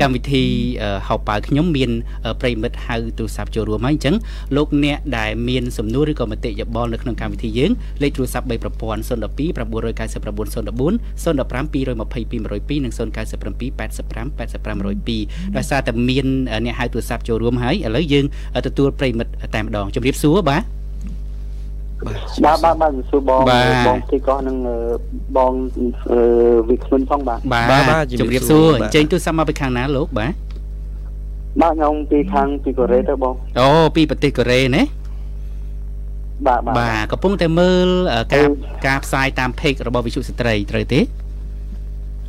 [0.00, 0.44] កម្មវិធី
[0.82, 1.90] អឺហៅប៉ៅខ្ញុំមាន
[2.24, 4.14] អឺប្រិយមិត្តហៅទូរស័ព្ទចូលរួមហើយអញ្ចឹង
[4.56, 7.70] លោកអ្នកដែលមានសំណួរឬក៏មតិយោបល់នៅក្នុងកម្មវិធីយើង
[8.02, 16.26] លេខទូរស័ព្ទ3ប្រព័ន្ធ012 999 015 222 102និង097 85 85ដោយសារតែមាន
[16.64, 18.24] អ្នកហៅទូរស័ព្ទចូលរួមហើយឥឡូវយើង
[18.66, 20.62] ទទួលប្រិយមិត្តតែម្ដងជម្រាបសួរបាទ
[22.06, 24.76] បាទបាទបាទបាទសួរបងបាទបងទីកោះនឹងអឺ
[25.36, 25.52] បង
[26.12, 26.20] អឺ
[26.70, 30.32] វិក្មិនផងបាទបាទបាទបាទជជំម្រារាបបសួសួររបាទអញ្ជើញទូរស័ព្ទមកពីខាងណាលោកបាទ
[31.60, 34.82] បាទខ្ញុំពីខាងពីកូរ៉េទៅបងអូពីប្រទេសកូរ៉េណា
[36.46, 38.50] បាទបាទបាទកំពុងតែមើលអឺការអឺ
[38.86, 41.00] ការផ្សាយតាម page របស់វិទ្យុស្ត្រីត្រូវទេ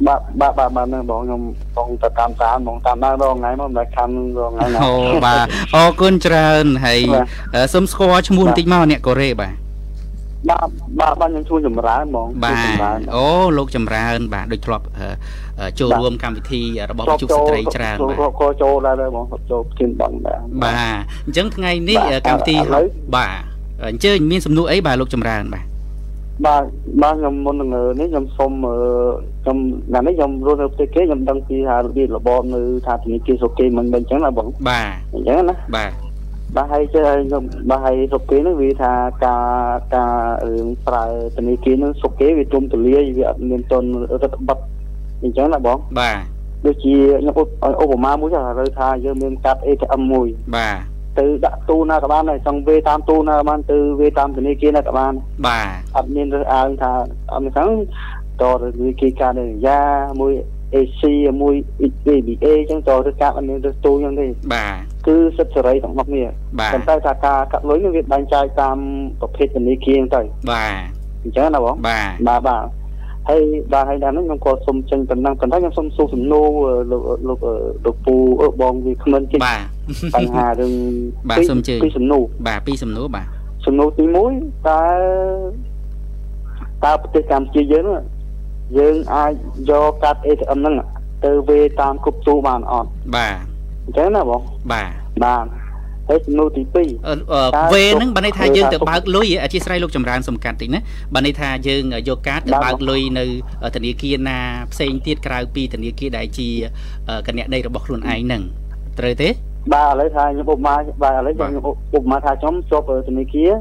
[0.07, 1.41] បាទបាទបាទបាទហ្នឹងបងខ្ញុំ
[1.75, 4.93] បងទៅតាមតាមបងតាមដល់រងថ្ងៃមកមិនដែលខាំរងថ្ងៃណាអូ
[5.25, 9.53] បាទអរគុណច្រើនហើយបាទអឺសូមស្គាល់ឈ្មោះបាទបន្តិចមកអ្នកកូរ៉េបាទ
[10.49, 10.67] បាទ
[10.99, 13.25] បាទបាទខ្ញុំជួយចម្រើនបងបាជួយចម្រើនទអូ
[13.57, 15.07] លោកចម្រើន បាទដូចធ្លាប់អឺ
[15.59, 23.39] អឺចូលបាទរួមកម្មវិធីរបស់វិទ្យុស្ត្រីច្រើនចូលបាទក៏ចូលដែរដែរបងចូលធានបងដែរបាទអញ្ចឹងថ្ងៃនេះបាទអឺកម្មវិធីឥឡូវបាទ
[23.89, 25.65] អញ្ជើញមានសំណួរអីបាទលោកចម្រើនបាទ
[26.43, 26.63] បាទ
[27.01, 27.69] បាទខ្ញុំមុននឹង
[27.99, 28.75] នេះខ្ញុំសុំអឺ
[29.43, 29.57] ខ្ញុំ
[29.93, 35.91] ណានេះខ្ញុំរស់នៅប្រទេសគេខ្ញុំដឹងពីថារបៀបរបបនៅថាធនាគារសុគេមិនមិនអញ្ចឹងណាបងបាទអញ្ចឹងណាបាទ
[36.55, 38.93] បាទហើយចេះហើយខ្ញុំបាទហើយសុកគេហ្នឹងវាថា
[39.25, 39.45] ការ
[39.95, 40.15] ការ
[40.47, 41.05] រឿងប្រើ
[41.37, 44.61] ធនាគារហ្នឹងសុកគេវាទុំទលាយវាអត់មានតនរដ្ឋបတ်
[45.23, 46.17] អញ្ចឹងណាបងបាទ
[46.65, 47.47] ដូចជាខ្ញុំឧប
[47.83, 55.13] ឧបមាមួយចុះឥឡូវថាយើងមានកាត់ ATM មួយបាទ ទៅដាក់ទូណាក៏បានដែរចង់វេតាមទូណាក៏បានទៅវេតាមធនាគារណាក៏បាន
[55.47, 56.91] បាទអត់មានរើសអើងថា
[57.33, 57.69] អត់មានខាង
[58.41, 59.79] តទៅធនាគារការនិយា
[60.21, 60.33] មួយ
[60.75, 61.01] AC
[61.41, 66.23] មួយ ABA អញ្ចឹងចូលទៅកាប់អត់មានទៅទូអញ្ចឹងទេបាទគឺសិទ្ធិសេរីទាំងអស់គ្នា
[66.59, 68.77] បាទប៉ុន្តែថាការកាត់លុយនេះវាបែងចែកតាម
[69.21, 70.73] ប្រភេទធនាគារហ្នឹងទៅបាទ
[71.23, 72.65] អញ្ចឹងណាបងបាទបាទបាទ
[73.29, 73.41] ហើយ
[73.73, 76.47] បាទហើយដល់ហ្នឹងខ្ញុំក៏សុំចេញប៉ុណ្ណឹងប៉ុន្តែខ្ញុំសុំសួរសំណួរ
[76.91, 77.39] លោកលោក
[77.85, 79.74] លោកពូអឺបងវាគ្មិនជិះបាទ
[80.15, 80.73] បញ្ហារឿង
[81.29, 83.27] បាទសូមជើញពីសំណួរបាទពីសំណួរបាទ
[83.65, 84.81] សំណួរទី1តើ
[86.83, 88.03] តើប្រទេសកម្ពុជាយើងហ្នឹង
[88.77, 89.31] យើងអាច
[89.69, 90.75] យកកាត ATM ហ្នឹង
[91.25, 93.35] ទៅវេតាមគ្រប់ទូបានអត់បាទ
[93.85, 94.41] អញ្ចឹងណាបង
[94.73, 94.91] បាទ
[95.25, 95.45] បាទ
[96.09, 100.79] ហើយសំណួរទី2អឺអឺវេហ្នឹងបើន័យថាយើងទៅបើកលុយអធិស្ឋានលោកចម្រើនសំកាត់តិចណា
[101.15, 103.25] បើន័យថាយើងយកកាតទៅបើកលុយនៅ
[103.75, 104.39] ធនាគារណា
[104.71, 106.49] ផ្សេងទៀតក្រៅពីធនាគារដែលជា
[107.27, 108.41] កញ្ញាដីរបស់ខ្លួនឯងហ្នឹង
[108.99, 109.29] ត្រូវទេ
[109.73, 111.63] បាទឥឡូវថាខ្ញុំឧបមាបាទឥឡូវខ្ញុំ
[111.97, 113.51] ឧបមាថាខ្ញុំជាប់ធនាគារ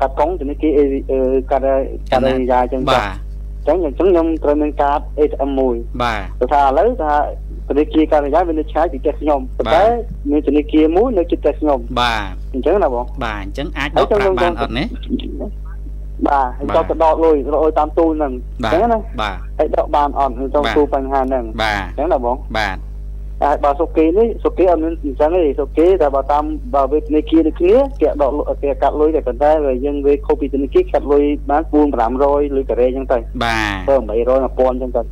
[0.00, 1.18] កាត់កុងធនាគារអឺ
[1.50, 1.62] កាត់
[2.12, 3.06] កាត់យ៉ាអញ្ចឹងបាទអ
[3.64, 7.12] ញ្ចឹងអញ្ចឹងខ្ញុំត្រូវមានកាត ATM មួយបាទទៅថាឥឡូវថា
[7.68, 9.84] ធនាគារការិយាវានៅឆ្ងាយពីផ្ទះខ្ញុំប៉ុន្តែ
[10.30, 14.84] មានធនាគារមួយនៅជិតផ្ទះខ្ញុំបាទអញ្ចឹងណាបងបាទអញ្ចឹងអាចដកប្រាក់បានអត់ណា
[16.28, 22.76] បាទហើយក៏ទៅដកលុយរកឲ្យតាមទូហ្នឹងអញ្ចឹងណាបាទហើយដកបានអត់ខ្ញុំចង់ទូបញ្ហាហ្នឹងបាទអញ្ចឹងណាបងបាទ
[23.42, 26.44] ហើយបើសុគេនេះសុគេអត់មានអញ្ចឹងទេសុគេតែបើតាម
[26.74, 29.50] បើវេធនាគារដូចគ្នាគេដកគេកាត់លុយតែប៉ុន្តែ
[29.84, 31.74] យើងវេខុសពីធនាគារកាត់លុយបាន4
[32.18, 33.94] 500លុយការ៉េអញ្ចឹងទៅបាទទៅ
[34.24, 35.02] 800 1000អញ្ចឹងទៅ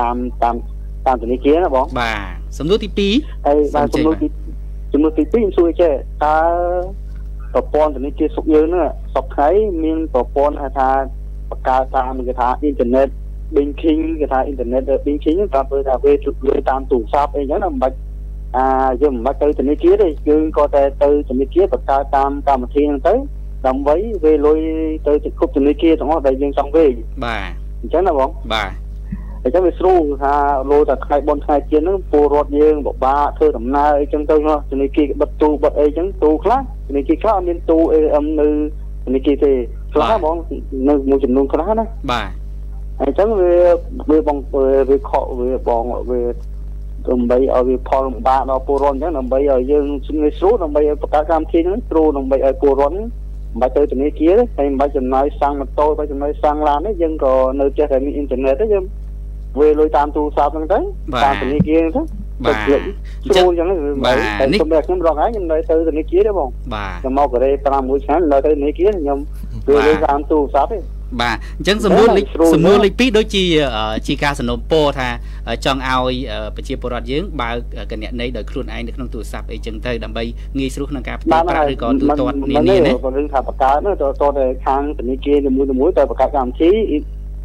[0.00, 0.56] តាមតាម
[1.06, 2.18] តាមធនាគារណាបងបាទ
[2.58, 2.88] សំណួរទី
[3.20, 4.26] 2ហើយបាទសំណួរទី
[4.92, 5.92] សំណួរទី2ខ្ញុំសួរចេះ
[6.24, 6.36] តើ
[7.54, 9.48] ប្រព័ន្ធធនាគារសុខយើងហ្នឹងសពថ្ងៃ
[9.84, 10.88] មានប្រព័ន្ធហៅថា
[11.50, 13.08] បង្កើតតាមគេថាអ៊ីនធឺណិត
[13.56, 17.96] banking គេថាអ៊ីនធឺណិត banking ហ្នឹងតាមធ្វើថាវាជួយតាមទូរស័ព្ទអីចឹងណាមិនបាច់
[18.56, 18.66] អា
[19.02, 23.14] យើងមិនបាច់ទៅធនាគារទេយើងក៏តែទៅធនាគារបង្កើតតាមកម្មវិធីហ្នឹងទៅ
[23.66, 24.58] ដើម្បីវេលុយ
[25.06, 26.86] ទៅគ្រប់ធនាគារទាំងអស់ដែលយើងចង់វេ
[27.24, 27.44] បាទ
[27.82, 28.70] អញ្ចឹងណាបងបាទ
[29.44, 30.34] អញ្ចឹងវាស្រួលថា
[30.70, 34.36] លោតែថ្ងៃបនថ្ងៃជិនហ្នឹងពលរដ្ឋយើងពិបាកធ្វើដំណើរអីចឹងទៅ
[34.72, 38.48] ធនាគារបិទទូបិទអីចឹងទូខ្លះធនាគារខ្លះអត់មានទូ ATM នៅ
[39.04, 39.52] ធនាគារទេ
[39.92, 40.36] ខ្លះហ្មង
[40.88, 42.43] នៅមួយចំនួនខ្លះណាបាទ
[43.02, 43.52] អញ្ចឹងវា
[44.10, 44.38] វាបង
[44.88, 46.20] វាខកវាបងវា
[47.08, 49.84] ដើម្បីឲ្យវាផលលំបាកដល់ពលរដ្ឋអញ្ចឹងដើម្បីឲ្យយើង
[50.22, 53.04] ងាយស្រួលដើម្បីឲ្យបង្កើតកម្មវិធីហ្នឹងស្រួលដើម្បីឲ្យពលរដ្ឋមិន
[53.60, 58.84] បាច់ទៅធនាគារទេហើយមិនបាច់ចំណាយសាំងម៉ូតូបាច់ចំណាយសាំងឡានទេយើងក៏នៅចេះតែមានអ៊ីនធឺណិតទេយើង
[59.60, 60.78] វេលុយតាមទូរស័ព្ទហ្នឹងទៅ
[61.24, 62.80] តាមធនាគារហ្នឹងទៅបាទស្រួល
[63.24, 63.66] អញ្ចឹង
[64.04, 64.16] បាទ
[64.52, 69.18] នេះសម្រាប់ខ្ញុំរកហើយខ្ញុំនៅទៅធនាគារទេបងបាទខ្ញុំមកកូរ៉េ5មួយឆ្នាំនៅទៅធនាគារខ្ញុំ
[69.68, 70.78] វេលុយតាមទូរស័ព្ទទេ
[71.20, 73.44] បាទអញ្ចឹងសំណួរលេខសំណួរលេខ2ដូចជា
[74.06, 75.08] ជាការសំណូមពរថា
[75.64, 76.14] ចង់ឲ្យ
[76.56, 77.56] ប្រជាពលរដ្ឋយើងបើក
[77.90, 80.24] កណន័យដោយខ្លួនឯងនៅក្នុងទូរស័ព្ទអីចឹងទៅដើម្បី
[80.58, 86.70] ងាយស្រួលក្នុងការផ្ទេរប្រាក់ឬក៏ទូទាត់នានាណាបើរឿងថាបង្កើតនោះទៅតទៅខាងធនាគារនីមួយៗទៅបង្កើតកម្មវិធី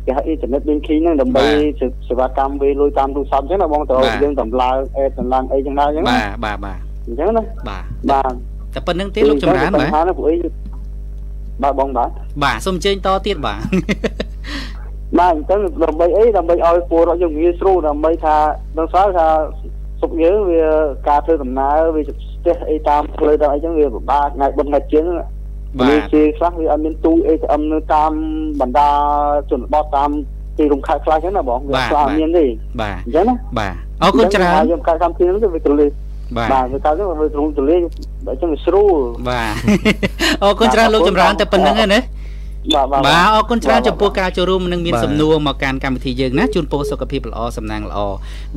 [0.05, 1.45] គេហៅអ៊ីនធឺណិត banking ហ្នឹងដើម្បី
[2.07, 8.33] សេវាកម្មវេលុយតាមទូរស័ព្ទអញ្ចឹងណាបងទៅយើងតម្លើងអេតតម្លើងអីចឹងដែរអញ្ចឹងបាទបាទបាទអញ្ចឹងណាបាទបាទ
[8.73, 10.68] តែប៉ុណ្្នឹងទេលោកចម្រើនបាទ
[11.63, 12.09] បញ្ហានោះពួកអីបាទបងបាទ
[12.43, 13.61] បាទសូមអញ្ជើញតទៀតបាទ
[15.19, 18.35] បាទអញ្ចឹងដើម្បីអីដើម្បីឲ្យពលរដ្ឋយើងងាយស្រួលដើម្បីថា
[18.77, 19.27] ដឹងស្រាប់ថា
[20.01, 20.63] សុខយើងវា
[21.07, 25.05] ការធ្វើដំណើរវាស្ទះអីតាមផ្លូវតាមអីចឹងវាពិបាកថ្ងៃបុណ្យថ្ងៃជើង
[25.79, 28.11] បាទជាខ្លះវាអត់មានទូ ATM នៅតាម
[28.59, 28.89] បណ្ដា
[29.51, 30.09] ជនបទតាម
[30.57, 32.45] ទីរំខាត់ខ្លះចឹងណាបងវាខ្លះមានទេ
[32.81, 35.85] បាទអញ្ចឹងណាបាទអរគុណច្រើនយើងកាត់កម្មវិធីហ្នឹងវាទូលេ
[36.37, 38.97] បាទបាទវាកាត់ទៅវាទូទូលេអញ្ចឹងវាស្រួល
[39.29, 39.53] បាទ
[40.43, 41.99] អរគុណច្រើនលោកចម្រើនតែប៉ុណ្្នឹងឯណា
[42.75, 47.99] បាទបាទបាទអរគុណច្រើនចំពោះការចូលរួមនិងមានសំណួរមកកាន់កម្មវិធីយើងណាជូនពរសុខភាពល្អសំណាងល្អ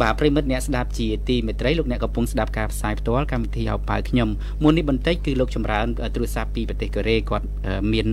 [0.00, 4.28] បាទប្រិមិត្តអ្នកស្ដាប់ជាទីមេត្រីលោកអ្នកកំពុងស្ដាប់ការផ្សាយផ្ទាល់កម្មវិធីហៅប៉ៅខ្ញុំ
[4.62, 7.46] មុននេះបន្តិចគឺលោកចម្រើនទូរស័ព្ទពីប្រទេសកូរ៉េគាត់
[7.92, 8.06] មាន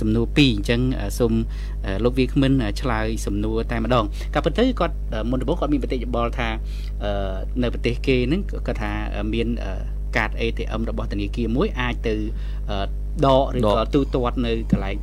[0.00, 0.80] សំណួរពីរអញ្ចឹង
[1.18, 1.32] សូម
[2.04, 4.96] លោកវាគ្មិនឆ្លើយសំណួរតែម្ដងក៏ប៉ុន្តែគាត់
[5.30, 6.48] មុនដំបូងគាត់មានប្រតិយោបល់ថា
[7.62, 8.92] នៅប្រទេសគេហ្នឹងគាត់ថា
[9.34, 9.48] មាន
[10.16, 12.14] កាត ATM របស់ធនាគារមួយអាចទៅ
[13.26, 14.96] ដកឬក៏ទូទាត់នៅកន្លែង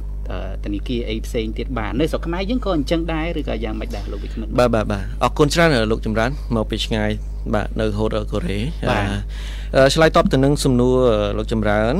[0.64, 7.12] ធនាគារអីផ្សេងទៀតបាននៅស្រុកខ្មែរយើងក៏អញ្ចឹងដែរឬក៏យ៉ាងម៉េចដែរលោកវិក្កាមបាទបាទបាទអរគុណច្រើនលោកចម្រើន មកពីឆ្ងាយ
[7.54, 8.60] បាទនៅហូតកូរ៉េ
[9.94, 10.98] ឆ្លើយតបទៅនឹងសំណួរ
[11.38, 11.94] លោកចម្រើន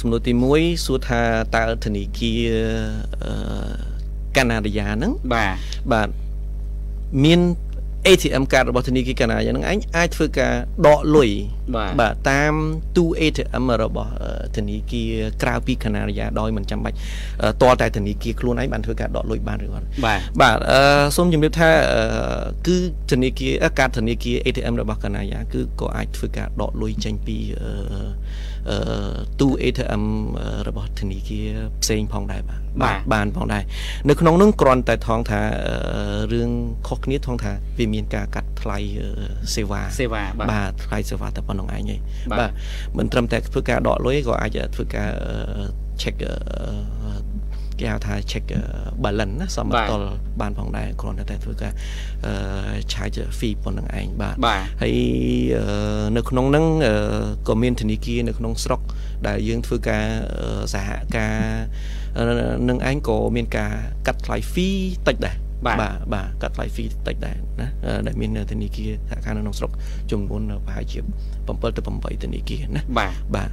[0.00, 1.22] សំណួរទី1សួរថា
[1.56, 2.52] តើធនាគារ
[4.36, 5.56] កាណាឌីយ៉ាហ្នឹងបាទ
[5.92, 6.08] បាទ
[7.24, 7.40] មាន
[8.08, 10.52] ATM កាតរបស់ធនាគារកាណាឌីយ៉ាហ្នឹងឯងអាចធ្វើការ
[10.86, 11.30] ដកលុយ
[12.00, 12.54] បាទតាម
[12.96, 14.10] ទូ ATM របស់
[14.56, 15.10] ធនាគារ
[15.42, 16.96] ក្រៅពីកាណាឌីយ៉ាដោយមិនចាំបាច់
[17.62, 20.80] តលតែធនាគារខ្លួនឯងបានធ្វើការដកលុយបានឬអត់បាទបាទអឺ
[21.16, 21.70] សូមជម្រាបថា
[22.66, 22.76] គឺ
[23.12, 27.70] ធនាគារកាតធនាគារ ATM របស់កាណាឌីយ៉ាគឺក៏អាចធ្វើការដកលុយចេញពីអឺ
[29.40, 30.04] ទូ ATM
[30.68, 31.48] របស់ធនាគារ
[31.82, 33.62] ផ្សេងផងដែរបាទបាទបានផងដែរ
[34.08, 36.50] នៅក្នុងនោះគ្រាន់តែថងថាអឺរឿង
[36.88, 39.08] ខុសគ្នាថងថាវាមានការកាត់ថ្លៃអឺ
[39.54, 41.96] សេវាសេវាបាទបាទថ្លៃសេវាតែប៉ុណ្្នឹងឯងទេ
[42.30, 42.50] បាទបាទ
[42.98, 45.66] មិនត្រឹមតែធ្វើការដកលុយក៏អាចធ្វើការអឺ
[46.02, 46.34] check អឺ
[47.80, 48.60] គេហៅថា check អឺ
[49.04, 50.02] balance ណាសមតល
[50.40, 51.72] បានផងដែរគ្រាន់តែតែធ្វើការ
[52.26, 52.32] អឺ
[52.92, 54.96] charge fee ប៉ុណ្្នឹងឯងបាទបាទហើយ
[55.56, 56.94] អឺនៅក្នុងហ្នឹងអឺ
[57.48, 58.80] ក៏មានធនាគារនៅក្នុងស្រុក
[59.26, 60.04] ដែលយើងធ្វើការ
[60.40, 61.36] អឺសហការ
[62.18, 62.24] អឺ
[62.68, 63.72] នឹងឯងក៏មានការ
[64.06, 65.36] កាត់ថ្លៃ fee តិចដែរ
[65.66, 69.70] បាទបាទបាទកាត់ថ្លៃ fee តិចដែរណាអឺដែលមានធនាគារសហការនៅក្នុងស្រុក
[70.10, 70.98] ចំនួនប្រហែលជា
[71.36, 73.50] 7ទៅ8ធនាគារណាបាទបាទ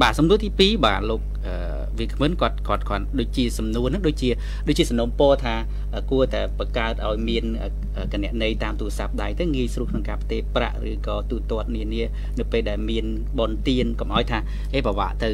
[0.00, 1.54] បាទសំណួរទី2បាទលោកអឺ
[1.98, 4.30] វាគ្មិនគាត់គាត់គាត់ដូចជាសំណួរហ្នឹងដូចជា
[4.68, 5.54] ដូចជាសំណុំពរថា
[5.94, 12.02] អឺគួរតែបង្កើតឲ្យមានអឺគណនីតាមទូរស័ព្ទដៃទៅងាយស្រួលក្នុងការផ្ទេរប្រាក់ឬក៏ទូទាត់នានា
[12.38, 13.04] នៅពេលដែលមាន
[13.38, 14.38] បនទៀនកុំឲ្យថា
[14.74, 15.30] អេប្រវាក់ទៅ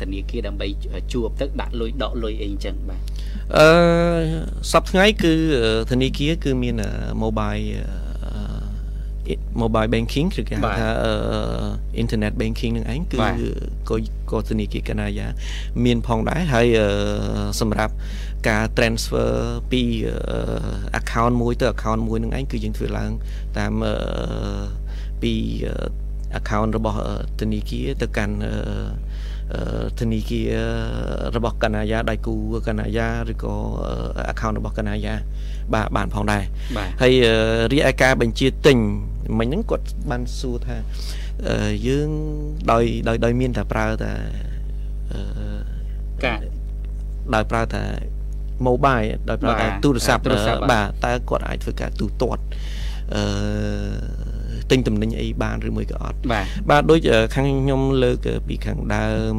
[0.00, 0.66] ធនាគារដើម្បី
[1.12, 3.00] ជួបទៅដាក់លុយដកលុយអីអញ្ចឹងបាទ
[3.56, 3.66] អឺ
[4.72, 6.90] សប្តាហ៍ថ្ងៃគឺអឺធនាគារគឺមានអឺ
[7.22, 7.99] mobile អឺ
[9.60, 11.12] mobile banking ឬគេហៅបាទថាអឺ
[12.02, 13.34] internet banking នឹងឯងគឺបាទ
[13.88, 13.96] ក៏
[14.30, 15.28] ក៏ធនាគារកណ្ដាលយ៉ា
[15.84, 16.88] មានផងដែរហើយអឺ
[17.60, 17.94] សម្រាប់
[18.48, 19.30] ការ transfer
[19.72, 23.10] ពីអឺ account មួយទៅ account មួយនឹងឯងគឺយើងធ្វើឡើង
[23.58, 23.94] តាមអឺ
[25.22, 25.32] ពី
[25.66, 25.74] អឺ
[26.40, 29.09] account របស់អឺធនាគារទៅកាន់អឺអឺ
[29.98, 30.52] ធនាគារ
[31.36, 32.34] របស់កណ្ដាលយ៉ាដៃគូ
[32.68, 33.54] កណ្ដាលយ៉ាឬក៏
[34.18, 35.14] អឺ account របស់កណ្ដាលយ៉ា
[35.74, 36.42] បាទបានផងដែរ
[36.76, 37.34] បាទហើយអឺ
[37.72, 38.78] រីឯការបញ្ជាទិញ
[39.38, 40.76] មិញហ្នឹងគាត់បានសួរថា
[41.48, 42.08] អឺយើង
[42.72, 44.12] ដោយដោយដោយមានតែប្រើតែ
[45.12, 45.20] អឺ
[46.24, 46.38] ការ
[47.34, 47.82] ដោយប្រើតែ
[48.66, 52.42] mobile ដោយប្រើតែបាទទូរស័ព្ទទូរស័ព្ទបាទតើគាត់អាចធ្វើការទូទាត់
[53.14, 53.22] អឺ
[54.70, 59.36] ទិញតំណែងអីបានឬមួយក៏អត់បាទបាទដូចអឺខាងខ្ញុំលើកអឺពីខាងដើម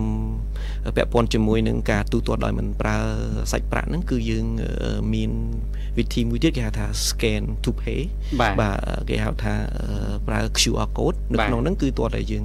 [0.86, 2.98] អឺពាក់ព័ន្ធជាមួយនឹងការទូទាត់ដោយមិនប្រើ
[3.52, 5.32] សាច់ប្រាក់ហ្នឹងគឺយើងអឺមាន
[5.98, 8.02] វិធីមួយទៀតគេហៅថា scan to pay
[8.42, 8.78] បាទបាទ
[9.10, 12.44] គេហៅថាអឺប្រើ QR code នៅបាទក្នុងហ្នឹងគឺទាល់តែយើង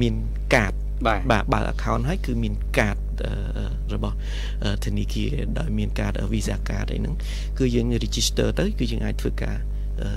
[0.00, 0.14] មាន
[0.54, 0.72] កាត
[1.06, 4.16] បាទបាទបើ account ហើយគឺមានកាតអឺរបស់
[4.64, 5.28] អឺធនាគារ
[5.58, 7.14] ដោយមានកាត Visa card អីហ្នឹង
[7.58, 9.56] គឺយើង register ទៅគឺយើងអាចធ្វើការ
[10.02, 10.10] អឺ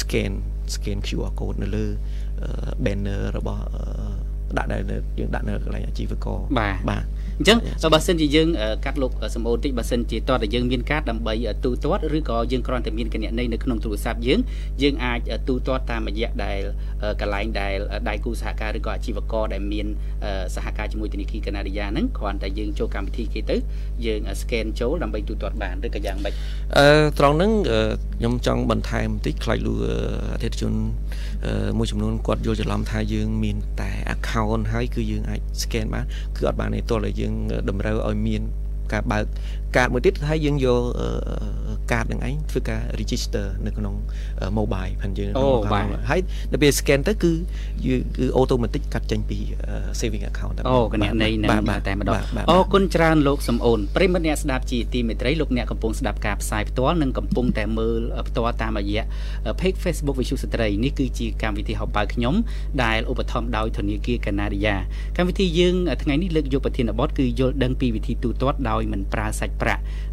[0.00, 0.32] scan
[0.74, 1.86] scan QR code នៅលើ
[2.42, 2.50] អឺ
[2.84, 4.23] banner របស់អឺ
[4.58, 7.04] ដាក់ដែលនៅយើងដាក់នៅកន្លែងអាជីវករបាទបាទ
[7.38, 7.58] អញ្ចឹង
[7.94, 14.40] បើសិនជាយើងអឺកាត់លោកអឺសំអូនតិចបើសិនជាតើតើយើងមានកាតដើម្បីអឺទូទាត់ឬក៏យើងគ្រាន់តែមានគណនីនៅក្នុងទូរស័ព្ទយើង
[14.82, 16.58] យើងអាចអឺទូទាត់តាមរយៈដែល
[17.02, 19.86] អឺកន្លែងដែលអឺដៃគូសហការឬក៏អាជីវករដែលមាន
[20.24, 23.56] អឺសហការជាមួយធនាគារកណាឌីយ៉ាហ្នឹងគ្រាន់តែយើងចូលកម្មវិធីគេទៅ
[24.06, 26.34] យើងអឺ scan ចូលដើម្បីទូទាត់បានឬក៏យ៉ាងម៉េច
[26.78, 26.88] អឺ
[27.18, 27.80] ត្រង់ហ្នឹងអឺ
[28.18, 29.74] ខ្ញុំចង់បន្ថែមបន្តិចខ្លាចលឺ
[30.32, 30.72] អតិថិជន
[31.33, 31.33] អឺ
[31.78, 36.04] មួយចំនួនគាត់យល់ច្រឡំថាយើងមានតែ account ហើយគឺយើងអាច scan បាន
[36.36, 37.32] គឺអត់បានទេទោះតែយើង
[37.68, 38.42] តម្រូវឲ្យមាន
[38.92, 39.24] ការបើក
[39.76, 43.94] កាតមួយទៀតហើយយើងយកអឺកាតនឹងឯងធ្វើការ register នៅក្នុង
[44.40, 46.20] អឺ mobile ផងយើងនៅក្នុងអូ account បាទហើយ
[46.52, 47.32] ដល់ពេល scan ទៅគឺ
[47.86, 59.04] យើងគឺ automatic កាត់ចេញពីអឺ saving account តែអូគណនីនឹងបាទតែម្ដងបាទបាទអរគុណច្រើនលោកសំអូនប្រិមត្តអ្នកស្ដាប់ជាទីមេត្រីលោកអ្នកកំពុងស្ដាប់ការផ្សាយផ្ទាល់និងកំពុងតែមើលផ្ទាល់តាមរយៈ
[59.60, 62.34] page Facebook វិទ្យុស្ត្រីនេះគឺជាកម្មវិធីហៅបើខ្ញុំ
[62.84, 64.76] ដែលឧបត្ថម្ភដោយធនាគារកណាឌីយ៉ា
[65.16, 69.63] កម្មវិធីយើងថ្ងៃនេះលើកយកប្រធានបទគឺយល់ដឹងពីវិធីទូទាត់ដោយមិនប្រើសាច់ប្រាក់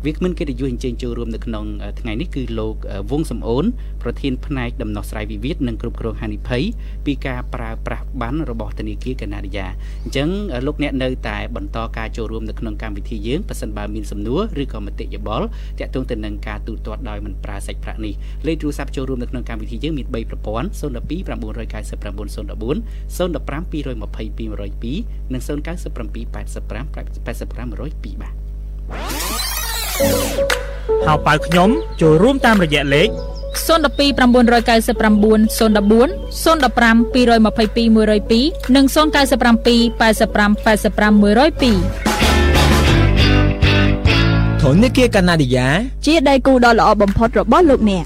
[0.06, 1.66] វាគ្មិនកិត្តិយសអញ្ជើញចូលរួមនៅក្នុង
[2.00, 2.76] ថ្ងៃនេះគឺលោក
[3.12, 3.66] វងសំអូន
[4.02, 6.64] ប្រធានផ្នែកដំណោះស្រាយវិវាទនិងគ្រប់គ្រងហានិភ័យ
[7.06, 9.68] ពីការប្រើប្រាស់ប័ណ្ណរបស់ធនាគារកណាឌីយ៉ា
[10.04, 10.30] អញ្ចឹង
[10.66, 15.48] លោកអ្នកនៅតែបន្តការចូលរួមនៅក្នុងកម្មវិធីយើងប៉ះសិនបើមានសំណួរឬក៏មតិយោបល់
[15.80, 18.14] តាក់ទងទៅនឹងការទូទាត់ដោយមិនប្រើសាច់ប្រាក់នេះ
[18.48, 22.78] លេខទូរស័ព្ទចូលរួមនៅក្នុងកម្មវិធីយើងមាន3ប្រព័ន្ធ012 999 014
[23.18, 25.92] 015 222 102និង097
[26.26, 27.74] 85 85
[28.12, 29.31] 102បាទ
[31.06, 31.70] ហៅប៉ៅខ្ញុំ
[32.02, 33.10] ចូលរួមតាមរយៈលេខ
[33.68, 34.22] 012 999
[35.60, 36.10] 014
[36.44, 38.96] 015 222 102និង097
[40.00, 41.22] 85 85 102
[44.62, 45.68] ធនធានកាណាឌីយ៉ា
[46.06, 48.06] ជាដៃគូដ៏ល្អបំផុតរបស់លោកអ្នក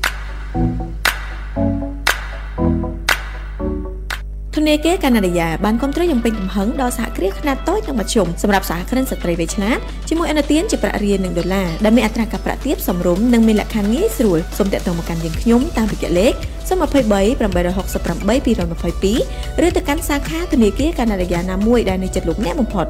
[4.55, 16.33] ធនាគារកាណាឌីយ៉ាបានគ្រប់គ្រងយ៉ាងពេញទំហឹងដល់សហគ្រាសខ្នាតតូចនិងមធ្យមសម្រាប់សហគ្រិនស្ត្រីវ័យឆ្លាតជាមួយអនុទានជាប្រាក់រៀលនិងដុល្លារដែលមានអត្រាការប្រាក់ទាបសមរម្យនិងមានលក្ខខណ្ឌងាយស្រួលសូមតាក់ទងមកកាន់យើងខ្ញុំតាមរយៈលេខ
[16.67, 22.87] 023 868 222ឬទៅកាន់សាខាធនាគារកាណាឌីយ៉ាណាមួយដែលនៅជិតលោកអ្នកបំផុត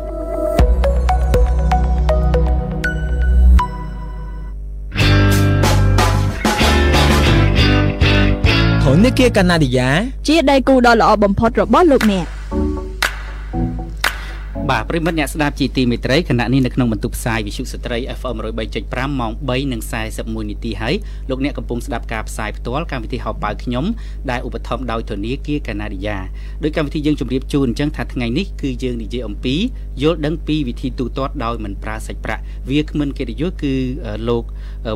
[9.06, 9.90] នធានកាណាឌីយ៉ា
[10.28, 13.85] ជាដៃគូដ៏ល្អបំផុតរបស់លោកអ្នកធ
[14.70, 18.36] បាទប្រិមិត្តអ្នកស្ដាប់ជីទីមេត្រីខណៈនេះនៅក្នុងបន្ទប់ផ្សាយវិទ្យុស្ត្រី FM
[18.74, 20.96] 103.5ម៉ោង3:41នាទីហើយ
[21.30, 23.86] លោកអ្នកកំពុងស្ដាប់ការផ្សាយផ្ទាល់កម្មវិធីហៅប៉ៅខ្ញុំ
[24.32, 26.18] ដែលឧបត្ថម្ភដោយធនាគារកាណាឌីយ៉ា
[26.64, 29.56] ដោយកម្មវិធីយើងជម្រាបជូនអញ្ចឹងថាថ្ងៃនេះគឺយើងនិយាយអំពី
[30.02, 33.74] យល់ដឹងពីវិធីទូទាត់ដោយមិនប្រើសាច់ប្រាក់វាគ្មិនកិត្តិយសគឺ
[34.30, 34.44] លោក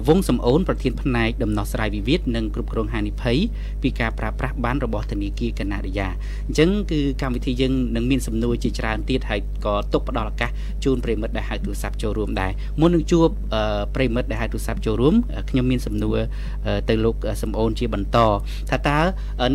[0.07, 3.37] វងសំអូនប្រធានផ្នែកដំណោះស្រាយវិវាទនិងគ្រប់គ្រងហានិភ័យ
[3.83, 6.07] ពីការប្រើប្រាស់បានរបស់ធនាគារកាណាឌីយ៉ា
[6.47, 10.49] អញ្ចឹងគឺកម្មវិធីយើងនឹងមានសំណួរជាច្រើនទៀតហើយក៏ទុកផ្ដល់ឱកាស
[10.83, 13.27] ជូនប្រិមិត្តដែលហៅទូរស័ព្ទចូលរួមដែរមុននឹងជួប
[13.95, 15.13] ប្រិមិត្តដែលហៅទូរស័ព្ទចូលរួម
[15.49, 16.17] ខ្ញុំមានសំណួរ
[16.89, 18.17] ទៅលោកសំអូនជាបន្ត
[18.69, 18.99] ថាតើ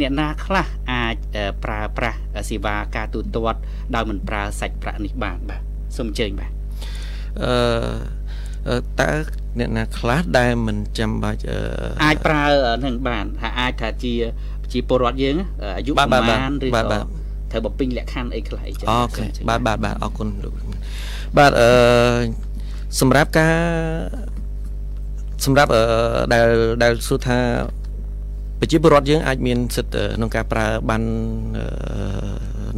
[0.01, 1.17] អ្នកណាខ្លះអាច
[1.65, 3.59] ប្រើប្រាស់សេវាការទូទាត់
[3.95, 5.61] ដោយមិនប្រើសាច់ប្រាក់នេះបានបាទ
[5.97, 6.51] សូមអញ្ជើញបាទ
[8.69, 9.11] អឺតើ
[9.59, 11.41] អ្នកណាខ្លះដែលមិនចាំបាច់
[12.05, 12.45] អាចប្រើ
[12.85, 14.15] នឹងបានថាអាចថាជា
[14.73, 15.37] ជាពលរដ្ឋយើង
[15.77, 17.24] អាយុប្រហែលឬក៏
[17.55, 20.53] ត្រូវបំពេញលក្ខខណ្ឌអីខ្លះអីចឹងអូខេបាទបាទបាទអរគុណលោក
[21.39, 21.71] បាទអឺ
[23.01, 23.57] សម្រាប់ការ
[25.45, 25.71] សម្រាប់
[26.33, 26.47] ដែល
[26.83, 27.39] ដែលសួរថា
[28.61, 31.03] ប្រជាពលរដ្ឋយើងអាចមានសិទ្ធិក្នុងការប្រើបាន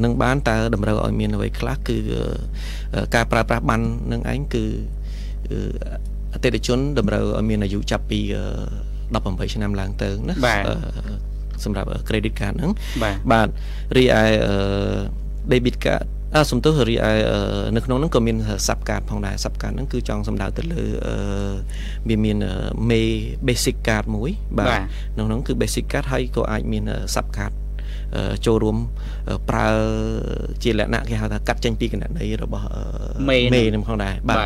[0.05, 1.97] នឹងបានតើតម្រូវឲ្យមានអ្វីខ្លះគឺ
[3.15, 3.81] ការប្រើប្រាស់បាន
[4.13, 4.65] នឹងឯងគឺ
[6.35, 8.21] អតិថិជនតម្រូវឲ្យមានអាយុចាប់ពី
[8.89, 10.35] 18ឆ្នាំឡើងទៅណា
[11.65, 12.73] សម្រាប់ credit card ហ្នឹង
[13.33, 13.49] បាទ
[13.97, 14.25] រីឯ
[15.53, 17.11] debit card អសំទោសរីឯ
[17.77, 20.83] នៅក្នុងហ្នឹងក៏មាន sub card ផងដែរ sub card ហ្នឹងគឺចង់សំដៅទៅលើ
[22.09, 22.37] វាមាន
[22.91, 23.01] មេ
[23.47, 24.81] basic card មួយបាទ
[25.15, 26.83] ក្នុងហ្នឹងគឺ basic card ហើយក៏អាចមាន
[27.15, 27.53] sub card
[28.47, 28.77] ចូលរួម
[29.49, 29.69] ប្រើ
[30.63, 32.67] ជាលក្ខណៈគេហៅថាកាត់ចេញពីគណនីរបស់
[33.29, 34.39] មេមេនឹងផងដែរបាទ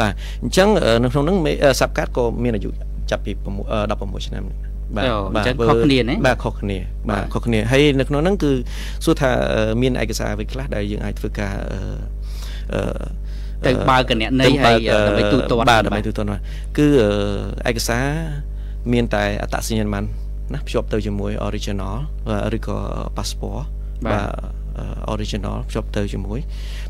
[0.00, 0.68] បាទអញ្ចឹង
[1.02, 1.36] នៅក្នុងហ្នឹង
[1.80, 2.70] សាប់កាត់ក៏មានអាយុ
[3.10, 3.32] ចាប់ពី
[3.80, 4.44] 16ឆ្នាំ
[4.96, 6.78] បាទអញ្ចឹងខុសគ្នាណាបាទខុសគ្នា
[7.10, 8.50] បាទខុសគ្នាហើយនៅក្នុងហ្នឹងគឺ
[9.04, 9.30] សួរថា
[9.82, 11.54] មានឯកសារអ្វីខ្លះដែលយើងអាចធ្វើការ
[12.74, 12.80] អឺ
[13.66, 16.28] ទៅបើកណនីហើយដើម្បីទូទាត់បាទដើម្បីទូទាត់
[16.78, 16.86] គឺ
[17.68, 18.04] ឯកសារ
[18.92, 20.08] មានតែអត្តសញ្ញាណប័ណ្ណ
[20.54, 21.96] ណាភ្ជាប់ទៅជាមួយ original
[22.56, 22.78] ឬក៏
[23.16, 23.62] passport
[24.12, 24.28] បាទ
[25.14, 26.38] original ភ្ជាប់ទៅជាមួយ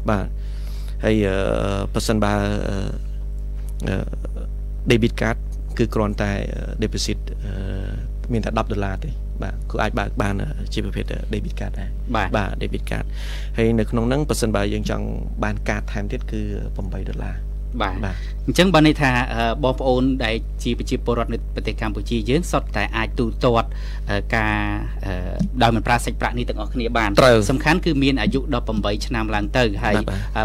[0.08, 0.26] បាទ
[1.04, 1.16] ហើយ
[1.94, 2.34] ប៉ះសិនបើ
[4.90, 5.38] debit card
[5.78, 6.30] គឺគ្រាន់តែ
[6.82, 7.18] deposit
[8.32, 9.10] មានតែ10ដុល្លារទេ
[9.42, 10.34] បាទគឺអាចបើកបាន
[10.72, 11.88] ជាប្រភេទ debit card ដែរ
[12.36, 13.04] បាទ debit card
[13.56, 15.06] ហើយនៅក្នុងហ្នឹងប៉ះសិនបើយើងចង់
[15.44, 16.40] បានកាតថែមទៀតគឺ
[16.76, 17.36] 8ដុល្លារ
[17.82, 17.96] បាទ
[18.46, 19.10] អញ្ចឹងបានន័យថា
[19.64, 23.68] បងប្អូនដែលជាប្រជាពលរដ្ឋនៅប្រទេសកម្ពុជាយើងសុទ្ធតែអាចទូទាត់
[24.36, 24.56] ការ
[25.62, 27.10] ដោយមិនប្រើសាច់ប្រាក់នេះទាំងអស់គ្នាបាន
[27.50, 28.40] សំខាន់គឺមានអាយុ
[28.74, 29.94] 18ឆ្នាំឡើងទៅហើយ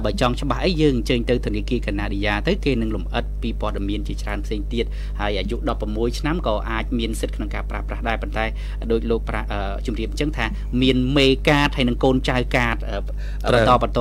[0.06, 4.86] បើចង់ច្បាស់អីយើងអញ្ជើញទៅធនាគារកណាឌីយ៉ាទៅគេនឹងលំអិតពីព័ត៌មានជាច្រើនផ្សេងទៀត
[5.20, 5.58] ហើយអាយុ
[5.88, 8.46] 16ឆ្នាំក៏អាចមានសិទ្ធិក្នុងការប្រើប្រាស់ដែរប៉ុន្តែ
[8.92, 9.22] ដោយលោក
[9.86, 10.46] ជំរាបអញ្ចឹងថា
[10.82, 12.76] មានមេកាតហើយនឹងកូនចៅកាត
[13.54, 14.00] បន្តបន្ត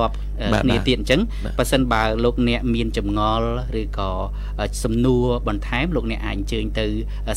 [0.63, 1.21] គ្នាទៀតអញ្ចឹង
[1.59, 3.49] បើសិនបើលោកអ្នកមានចម្ងល់
[3.81, 4.11] ឬក៏
[4.85, 6.87] សំណួរបន្ថែមលោកអ្នកអាចអញ្ជើញទៅ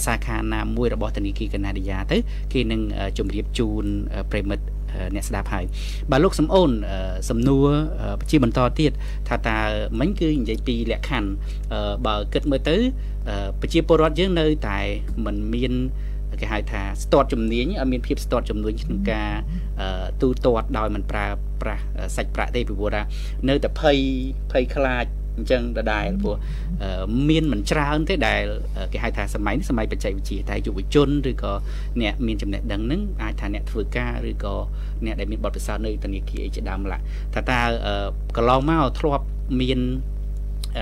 [0.05, 2.17] សាខាណាមួយរបស់ធនាគារកណាឌីយ៉ាទៅ
[2.53, 2.81] គេនឹង
[3.17, 3.83] ជម្រាបជូន
[4.31, 4.65] ប្រិមិត្ត
[5.15, 5.65] អ្នកស្ដាប់ហើយ
[6.11, 6.71] បាទលោកសំអូន
[7.29, 7.67] សំណួរ
[8.29, 8.91] ជាបន្តទៀត
[9.27, 9.59] ថាតើ
[9.99, 11.29] មិញគឺនិយាយពីលក្ខខណ្ឌ
[12.05, 12.77] បើគិតមើលទៅ
[13.61, 14.79] ប្រជាពលរដ្ឋយើងនៅតែ
[15.25, 15.73] មិនមាន
[16.41, 19.31] គេហៅថាស្ទាត់ជំនាញឲ្យមានភាពស្ទាត់ជំនាញក្នុងការ
[20.21, 21.27] ទូទាត់ដោយមិនប្រើ
[21.61, 21.83] ប្រាស់
[22.15, 23.01] សាច់ប្រាក់ទេពីព្រោះថា
[23.49, 23.97] នៅតែភ័យ
[24.51, 25.05] ភ័យខ្លាច
[25.37, 26.35] អញ្ចឹងដដែលព្រោះ
[27.29, 28.43] មានមិនច្រើនទេដែល
[28.93, 31.53] គេហៅថាសម័យនេះសម័យបច្ចេកវិទ្យាតែយុវជនឬក៏
[32.01, 34.55] អ្នកមានចំណេះដឹងនឹងអាចថាអ្នកធ្វើការឬក៏
[35.05, 36.97] អ្នកដែលមានបទពិសោធន៍នៅធនាគារអីជាដើមឡា
[37.35, 37.61] ថាតើ
[38.37, 39.25] កន្លងមកធ្លាប់
[39.61, 39.79] មាន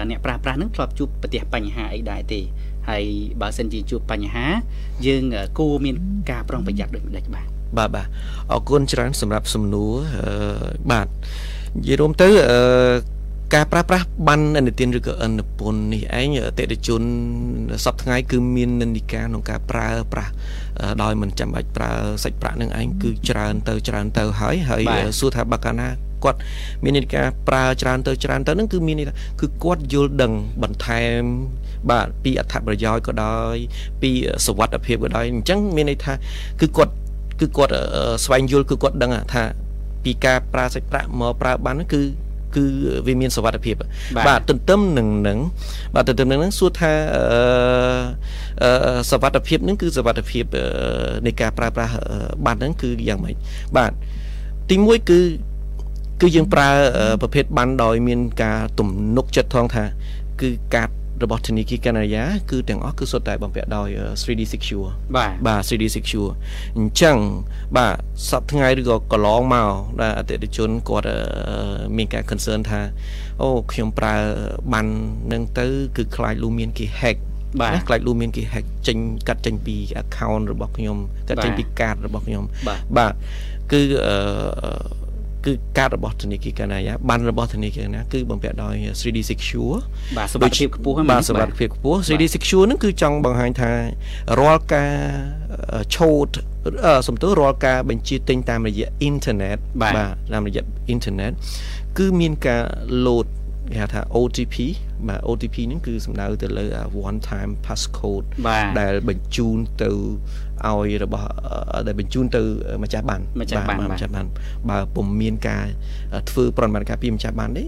[0.09, 2.41] អ្នកប្រាស់ប្រាស់នឹងធ្លាប់ជួបប្រទះបញ្ហាអីដែរទេ
[2.89, 3.03] ហើយ
[3.41, 4.45] បើសិនជាជួបបញ្ហា
[5.05, 5.23] យើង
[5.57, 5.95] គួរមាន
[6.31, 8.07] ការប្រុងប្រយ័ត្នដូចម្ដេចបាទបាទបាទ
[8.51, 9.93] អរគុណច្រើនសម្រាប់សំណួរ
[10.91, 13.13] បាទនិយាយរួមទៅអឺ
[13.55, 17.01] ការប្រើប្រាស់បាននិទានឬក៏អនុពន្ធនេះឯងអតិថិជន
[17.85, 20.31] សពថ្ងៃគឺមាននិន្នាការក្នុងការប្រើប្រាស់
[21.03, 21.91] ដោយមិនចាំបាច់ប្រើ
[22.23, 24.83] សាច់ប្រាក់នឹងឯងគឺច្រើនទៅច្រើនទៅហើយហើយ
[25.19, 25.87] សួរថាបើកាលណា
[26.23, 26.39] គាត់
[26.83, 31.21] មាននិន្នាការប្រើច្រើនទៅច្រើនទៅនឹងគឺមានន័យថាគឺគាត់យល់ដឹងបន្ថែម
[31.91, 33.55] បាទពីអត្ថប្រយោជន៍ក៏ដោយ
[34.01, 34.11] ពី
[34.45, 36.13] សវត្ថភាពក៏ដោយអញ្ចឹងមានន័យថា
[36.61, 36.93] គឺគាត់
[37.39, 37.73] គឺគាត់
[38.25, 39.43] ស្វែងយល់គឺគាត់ដឹងថា
[40.03, 42.01] ពីការប្រើសាច់ប្រាក់មកប្រើបានគឺ
[42.55, 42.65] គឺ
[43.07, 43.75] វាមានសវត្ថភាព
[44.27, 45.39] បាទទន្ទឹមនឹងនឹង
[45.95, 46.93] បាទទន្ទឹមនឹងនឹងសួរថា
[48.63, 50.43] អឺសវត្ថភាពនឹងគឺសវត្ថភាព
[51.25, 51.93] នៃការប្រើប្រាស់
[52.45, 53.35] បាត់ហ្នឹងគឺយ៉ាងម៉េច
[53.77, 53.91] បាទ
[54.69, 55.19] ទី1គឺ
[56.21, 56.69] គឺយើងប្រើ
[57.21, 59.83] ប្រភេទបានដោយមានការទំនុកចិត្តថងថា
[60.41, 63.87] គឺកាត់ របស់ធនាគារកាណាឌីយ៉ាគឺទាំងអស់គឺសុទ្ធតែបំពាក់ដោយ
[64.21, 66.31] 3D Secure បាទបាទ 3D Secure
[66.77, 67.17] អញ្ចឹង
[67.77, 67.93] បាទ
[68.29, 69.69] សប្តាហ៍ថ្ងៃឬក៏កន្លងមក
[70.01, 71.17] ដែលអតិថិជនគាត់អឺ
[71.97, 72.81] មានការ concern ថា
[73.41, 74.15] អូខ្ញុំប្រើ
[74.73, 74.87] បាន
[75.31, 75.65] នឹងទៅ
[75.97, 77.17] គឺខ្លាចលូមានគេ hack
[77.61, 78.97] បាទណាខ្លាចលូមានគេ hack ចេញ
[79.27, 80.97] កាត់ចេញពី account របស់ខ្ញុំ
[81.29, 83.13] កាត់ចេញបាទពីកាតរបស់ខ្ញុំបាទបាទ
[83.71, 84.15] គឺអឺ
[85.45, 89.77] គឺកាតរបស់ធនាគារកាណាយ៉ាបានរបស់ធនាគារណាគឺបំពាក់ដោយ 3D Secure
[90.17, 93.71] បាទសុវត្ថិភាពខ្ពស់ហ្នឹងបាទសុវត្ថិភាពខ្ពស់ 3D Secure ហ្នឹងគឺចង់បង្ហាញថា
[94.39, 94.91] រាល់ការ
[95.73, 96.27] អឺឆូត
[96.85, 99.93] អឺសំទោសរាល់ការបញ្ជាទិញតាមរយៈអ៊ីនធឺណិតបាទ
[100.33, 101.31] តាមរយៈអ៊ីនធឺណិត
[101.97, 102.61] គឺមានការ
[103.05, 103.27] load
[103.71, 104.55] គេហៅថា OTP
[105.07, 109.91] បាទ OTP ហ្នឹងគឺសំដៅទៅលើអា one time passcode បាទដែលបញ្ជូនទៅ
[110.67, 111.27] ឲ្យរបស់
[111.71, 112.41] អឺដែលបញ្ជូនទៅ
[112.83, 114.25] ម្ចាស់បានម្ចាស់បានបាទម្ចាស់បាន
[114.69, 115.65] បើពុំមានការ
[116.29, 117.65] ធ្វើប្រតិបត្តិការពីម្ចាស់បានទេ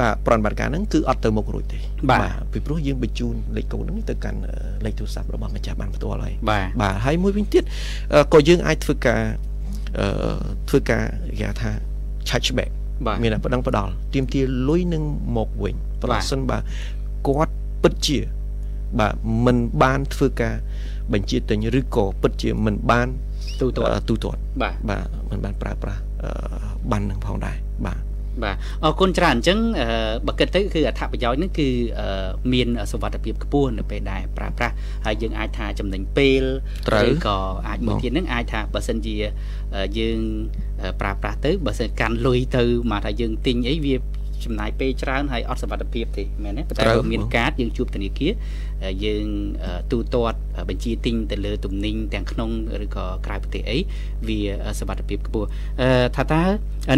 [0.00, 1.78] បាទប្រតិបត្តិការហ្នឹងគឺអត់ទៅមុខរួចទេ
[2.10, 2.22] បាទ
[2.52, 7.62] ពីព្រោះយើងបញ្ជូនលេខកូដហ្នឹងទៅកាន់អឺលេខទូរស័ព្ទរបស់ម្ចាស់បានផ្ទាល់ហើយបាទបាទហើយមួយវិញទៀត
[8.14, 9.20] អឺក៏យើងអាចធ្វើការ
[9.98, 10.08] អឺ
[10.68, 11.04] ធ្វើការ
[11.38, 11.70] គេហៅថា
[12.28, 12.81] chargeback បាទ
[13.22, 15.02] មានតែប្តឹងផ្ដាល់ទៀមទាលុយនឹង
[15.36, 16.58] មកវិញប្របាទសិនបើ
[17.26, 18.18] គាត់ពិតជា
[18.98, 19.14] បាទ
[19.46, 20.54] មិនបានធ្វើការ
[21.12, 23.08] បញ្ជាទិញឬក៏ពិតជាមិនបាន
[23.60, 26.30] ទូទាត់អឺទូទាត់បាទបាទមិនបានប្រើប្រាស់អឺ
[26.90, 27.98] បាននឹងផងដែរបាទ
[28.42, 29.86] បាទអរគុណច្រើនអញ្ចឹងអឺ
[30.26, 31.68] បើគិតទៅគឺអត្ថប្រយោជន៍នេះគឺ
[31.98, 34.74] អឺមានសុវត្ថិភាពខ្ពស់នៅពេលដែលប្រើប្រាស់
[35.06, 36.42] ហើយយើងអាចថាចំណេញពេល
[36.88, 39.16] ត្រូវឬក៏អាចមួយបងទៀតហ្នឹងអាចថាបើសិនជា
[39.74, 40.18] អឺយើង
[40.82, 43.96] អឺប្រើប្រាស់ទៅបើសិនកាន់លុយទៅមកថាយើងទិញអីវា
[44.44, 48.32] ចំណាយពេលច្រើនហើយអត់សុវត្ថិភាពទេមែនទេប៉ុន្តែត្រូវបើមានបងកាតយើងជួបធនាគារ
[48.84, 49.24] អឺយើង
[49.64, 52.50] អឺទូទាត់ បញ្ជាទិញទៅលើទំនិញទាំងក្នុង
[52.84, 53.78] ឬក៏ក្រៅប្រទេសអី
[54.28, 54.38] វា
[54.78, 55.48] សុវត្ថិភាពខ្ពស់
[55.80, 56.42] អឺថាតើ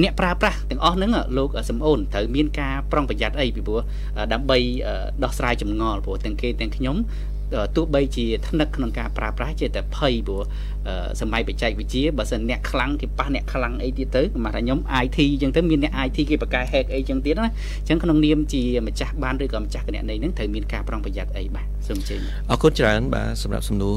[0.02, 3.80] អ្នកប្រើប្រាស់ទាំងអស់ហ្នឹងលោកសំអូនត្រូវមានការប្រុងប្រយ័ត្នអីពីព្រោះ
[4.16, 7.33] អឺដើម្បីអឺដោះស្រាយចម្ងល់ព្រោះទាំងគេទាំងខ្ញុំអឺ
[7.76, 10.42] ទោះបីជាថ្នឹកក្នុងការប្រើប្រាស់ចេះតែភ័យព្រោះ
[10.88, 22.20] អឺសម័យបច្ចេកវិទ្យាបើសិនអ្នកខ្លាំងគេប៉ះអ្នកខ្លាំងអីទៀតទៅមកថាខ្ញុំ IT អញ្ចឹងទៅមានអ្នក IT គេបកកែ hack អីអញ្ចឹងទៀតណាអញ្ចឹងក្នុងនាមជាម្ចាស់បានឬក៏ម្ចាស់គណនីហ្នឹងត្រូវមានការប្រុងប្រយ័ត្នអីបាទសូមជើញ
[22.50, 23.96] អរគុណច្រើនបាទសម្រាប់សំណួរ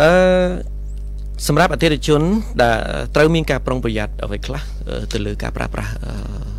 [0.00, 0.10] អឺ
[1.48, 2.22] សម្រាប់អតិថិជន
[2.62, 2.76] ដែល
[3.14, 6.49] ត្រូវមានការប្រុងប្រយ័ត្នអ្វីខ្លះអឺទៅលើការប្រើប្រាស់អឺ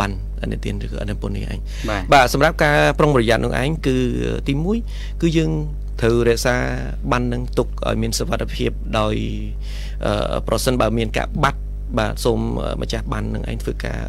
[0.00, 0.12] បាន
[0.42, 1.58] អនិទានឬក៏អនិពន្ធនេះឯង
[1.90, 3.96] បាទបាទសម្រាប់ការប្រុងប្រយ័ត្ននោះឯងគឺ
[4.48, 4.54] ទី
[4.86, 5.50] 1គឺយើង
[6.00, 6.56] ត្រូវរក្សា
[7.10, 9.14] បាននឹងទុកឲ្យមានសុវត្ថិភាពដោយ
[10.06, 11.60] អឺប្រសិនបើមានការបាត់
[11.98, 14.00] បាទសូមអឺម្ចាស់បាននឹងឯងធ្វើការ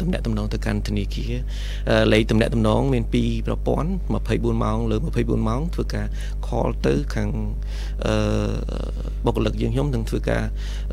[0.00, 1.32] តំណាក់តំណងទៅកាន់ធនាគារ
[1.90, 3.90] អឺលេខតំណាក់តំណងមានពីរប្រព័ន្ធ
[4.26, 6.06] 24ម៉ោងលើ24ម៉ោងធ្វើការ
[6.46, 7.30] call ទៅខាង
[8.06, 8.14] អឺ
[9.24, 10.42] បុគ្គលិកយើងខ្ញុំនឹងធ្វើការ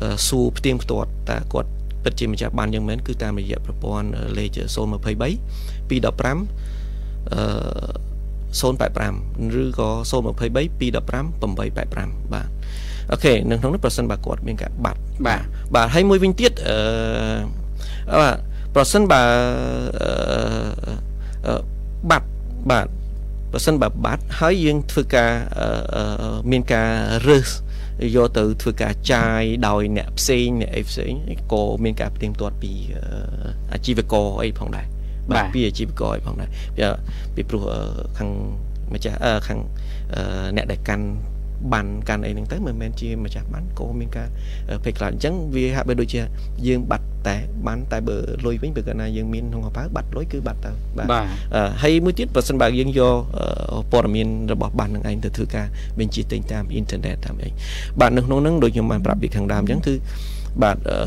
[0.02, 1.70] អឺសួរផ្ទៀងផ្ទាត់តើគាត់
[2.04, 4.60] ពិតជាម្ចាស់បានយ៉ាងមែនគឺតាមរយៈប្រព័ន្ធលេខ023 215
[7.32, 7.40] អឺ
[8.54, 12.48] 085ឬក៏023 215 885បាទ
[13.12, 15.42] អូខេនៅក្នុងនោះប្រសិនបើគាត់មានការបាត់បាទ
[15.74, 16.76] បាទហើយមួយវិញទៀតអឺ
[18.12, 18.36] អឺបាទ
[18.74, 19.22] ប្រសិនបើ
[20.00, 20.10] អឺ
[21.46, 21.54] អឺ
[22.10, 22.28] បាត់
[22.70, 22.86] បាទ
[23.52, 26.88] ប្រសិនបើបាត់ហើយយើងធ្វើការអឺអឺមានការ
[27.28, 27.48] រើស
[28.14, 31.12] យកទៅធ្វើការចាយដោយអ្នកផ្សេងអ្នកអីផ្សេង
[31.52, 33.04] ក៏មានការផ្ទៀងផ្ទាត់ពីអឺ
[33.72, 34.86] អាជីវករអីផងដែរ
[35.30, 36.82] បាទពីអាជីវករអីផងដែរពី
[37.34, 37.80] ពីព្រោះអឺ
[38.18, 38.30] ខាង
[38.94, 39.60] ម្ចាស់អឺខាង
[40.14, 41.06] អឺអ្នកដែលកាន់
[41.72, 44.28] បានកាន់អីហ្នឹងទៅមិនមែនជាម្ចាស់បានក៏មានការ
[44.70, 46.20] អឺភ័យខ្លាចអញ្ចឹងវាហាក់បីដូចជា
[46.66, 47.36] យើងបាត់តែ
[47.66, 51.24] បានតែបើលុយវិញបើកាលណាយើងមានក្នុងកប៉ាល់បាត់លុយគឺបាត់ទៅបាទបាទ
[51.54, 53.14] អឺហើយមួយទៀតបើសិនបើយើងយក
[53.72, 55.66] អឺព័ត៌មានរបស់បាននឹងឯងទៅធ្វើការ
[55.98, 57.48] បញ្ជាទិញតាមអ៊ីនធឺណិតតាមអី
[58.00, 59.94] បាទនៅក្នុងហ្នឹងដូចខ្ញុំបានប្រាប់ពីខាងដើមអញ្ចឹងគឺ
[60.62, 60.98] បាទអឺ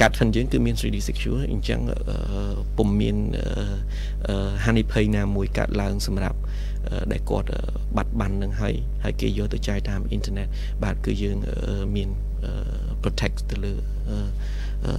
[0.00, 3.44] កាត់ fund យើងគឺមាន 3D secure អញ្ចឹងអឺពុំមានអឺ
[4.28, 6.71] អឺហានិភ័យណាមួយកាត់ឡើងសម្រាប់អឺ
[7.12, 7.60] ដែលគាត់អឺ
[7.96, 8.74] បាត់បង់នឹងហើយ
[9.04, 10.46] ហើយគេយកទៅចាយតាមអ៊ីនធឺណិត
[10.84, 12.08] បាទគឺយើងអឺមាន
[12.44, 12.52] អឺ
[13.02, 13.74] protect ទៅលើ
[14.08, 14.18] អឺ
[14.86, 14.92] អឺ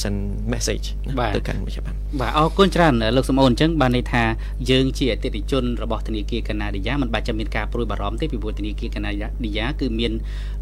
[0.00, 0.18] send
[0.52, 4.22] message ណាបាទទៅកាន់ម្ចាស់បានបាទអរគុណច្រើនលោកសំអូនអញ្ចឹងបានន័យថា
[4.70, 9.10] យើងជាអតិថិជនរបស់ធនាគារកាណាឌីយ៉ាមិនបាច់ចាំមានការព្រួយបារម្ភទេពីព្រោះធនាគារកាណា
[9.44, 10.12] ឌីយ៉ាគឺមាន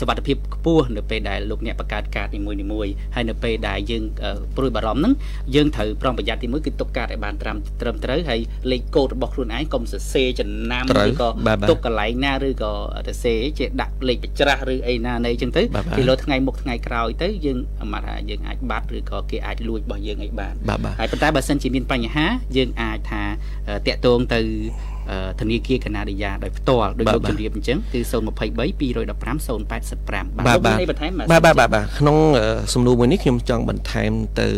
[0.00, 5.12] សុវត្ថិភាពខ្ពស់នៅពេលដែលលោកអ្នកបង្កើតកាតនីមួយៗហើយនៅពេលដែលយើងអឺព្រួយបារម្ភហ្នឹង
[5.54, 8.40] យើងត្រូវប្រុងប្រយ័ត្នទីមួយគឺទុកកាតឲ្យបានត្រឹមត្រឹមត្រូវហើយ
[8.72, 12.72] លេខកូដរបស់ខ្លួនឯងកុំសរសេរចំណាំត្រូវឬក៏បាទបាទទុកកន្លែងណាឬក៏
[13.06, 17.58] សរសេរជាដាក់លេខបញ្ច្រាស់ឬអីណានៃអញ្ចឹងទៅបាទបាទពីលើថ្ងៃមុខថ្ងៃក្រោយទៅយើង
[17.92, 23.22] មកថាយើងអាចបាត់ឬក៏គេអាចលួចរបស់យើងអីបានបាទបាទហើយប៉ុន្តែបើសិនជាមានបញ្ហាយើងអាចថា
[23.68, 24.95] អឺតាក់ទងទៅអឺ
[25.40, 34.48] ធនាគារកាណាឌីយ៉ាដោយផ្ទាល់ដោយបាទលោកបាទជំរាបអញ្ចឹងគឺ023 215 085បាទលោកបាមានទអីបន្ថែមបាទបាទបាទបាទក្នុងអឺសំណួរមួយនេះខ្ញុំចង់បន្ថែមទៅ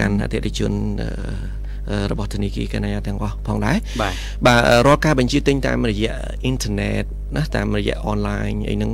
[0.00, 0.72] កាន់អតិថិជន
[1.02, 1.10] អឺ
[2.10, 4.12] របស់ធនាគារកណ្ដាលទាំងអស់ផងដែរបាទ
[4.46, 6.12] បាទរាល់ការបញ្ជាទិញតាមរយៈ
[6.44, 7.04] អ៊ីនធឺណិត
[7.36, 8.92] ណាតាមរយៈអនឡាញអីហ្នឹង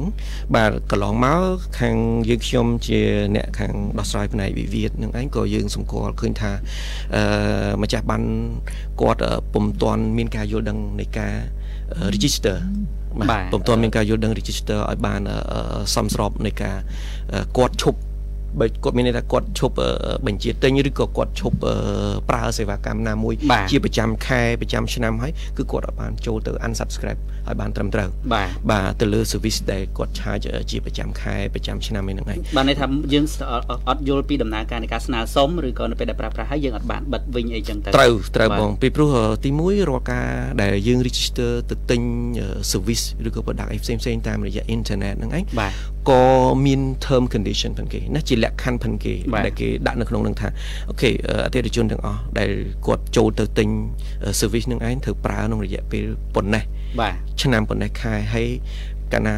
[0.55, 1.43] បាទកន្លងមក
[1.81, 1.97] ខាង
[2.29, 3.01] យើងខ្ញុំជា
[3.37, 6.53] អ្នកខាងដោះស្រាយផ្នែកវិវាទនឹងឯងក៏យើងសម្គាល់ឃើញថា
[7.17, 7.23] អឺ
[7.83, 8.23] ម្ចាស់បាន
[9.01, 9.21] គាត់
[9.53, 11.35] ពុំទាន់មានការយល់ដឹងនៃការ
[12.15, 12.57] register
[13.19, 15.21] បាទពុំទាន់មានការយល់ដឹង register ឲ្យបាន
[15.95, 16.77] សមស្របនៃការ
[17.59, 18.01] គាត់ឈប់
[18.59, 19.75] បើគាត់មានន័យថាគាត់ឈប់
[20.27, 21.57] បញ្ជាទិញឬក៏គាត់ឈប់
[22.29, 23.35] ប្រើសេវាកម្មណាមួយ
[23.71, 33.25] ជាប្រចាំខែប្រចាំឆ្នាំហើយគឺគាត់អាចបានចូលទៅ unsubscribe ឲ្យបានត្រឹមត្រូវបាទបាទទៅលើ service ដែលគាត់ charge ជាប្រចាំខែប្រចាំឆ្នាំឯហ្នឹងឯងបាទន័យថាយើង
[33.89, 39.11] អត់យល់ពីដំណើរការនៃការស្នើសុំឬក៏នៅពេលដែលប្រើប្រាស់ហើយយើងអត់បានបិទវិញអីចឹងទៅត្រូវត្រូវបងពីព្រោះ
[39.45, 40.27] ទី1រាល់ការ
[40.63, 42.01] ដែលយើង register ទៅទិញ
[42.73, 45.73] service ឬក៏ product អីផ្សេងផ្សេងតាមរយៈ internet ហ្នឹងឯងបាទ
[46.09, 46.23] ក៏
[46.67, 49.15] មាន term condition ផងគេណាជាលក្ខខណ្ឌផងគេ
[49.47, 50.49] ដែលគេដាក់នៅក្នុងនឹងថា
[50.89, 51.11] អូខេ
[51.45, 52.51] អតិថិជនទាំងអស់ដែល
[52.87, 53.69] គាត់ចូលទៅទិញ
[54.41, 56.63] service នឹងឯងត្រូវប្រើក្នុងរយៈពេលប៉ុណ្ណេះ
[57.01, 58.49] បាទឆ្នាំប៉ុណ្ណេះខែហើយ
[59.13, 59.37] កាលណា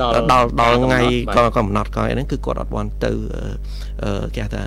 [0.00, 1.00] ដល់ដល់ដល់ថ្ងៃ
[1.36, 3.12] ក៏កំណត់ក៏ហ្នឹងគឺគាត់អត់បានទៅ
[4.36, 4.62] គេហៅថា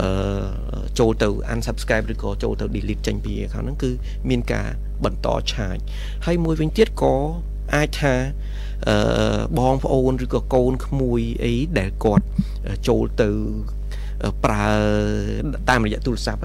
[0.00, 0.08] អឺ
[0.98, 3.90] ចូលទៅ unsubscribe ឬក៏ចូលទៅ delete ចេញពី account ហ្នឹងគឺ
[4.28, 4.66] មានការ
[5.04, 5.76] បន្តឆាច
[6.26, 7.14] ហើយមួយវិញទៀតក៏
[7.74, 8.57] អាចថាអឺ
[9.58, 12.24] បងប្អូនឬក៏កូនក្មួយអីដែលគាត់
[12.88, 13.30] ចូលទៅ
[14.44, 14.70] ប្រើ
[15.68, 16.40] តាមរយៈទូរស័ព្ទ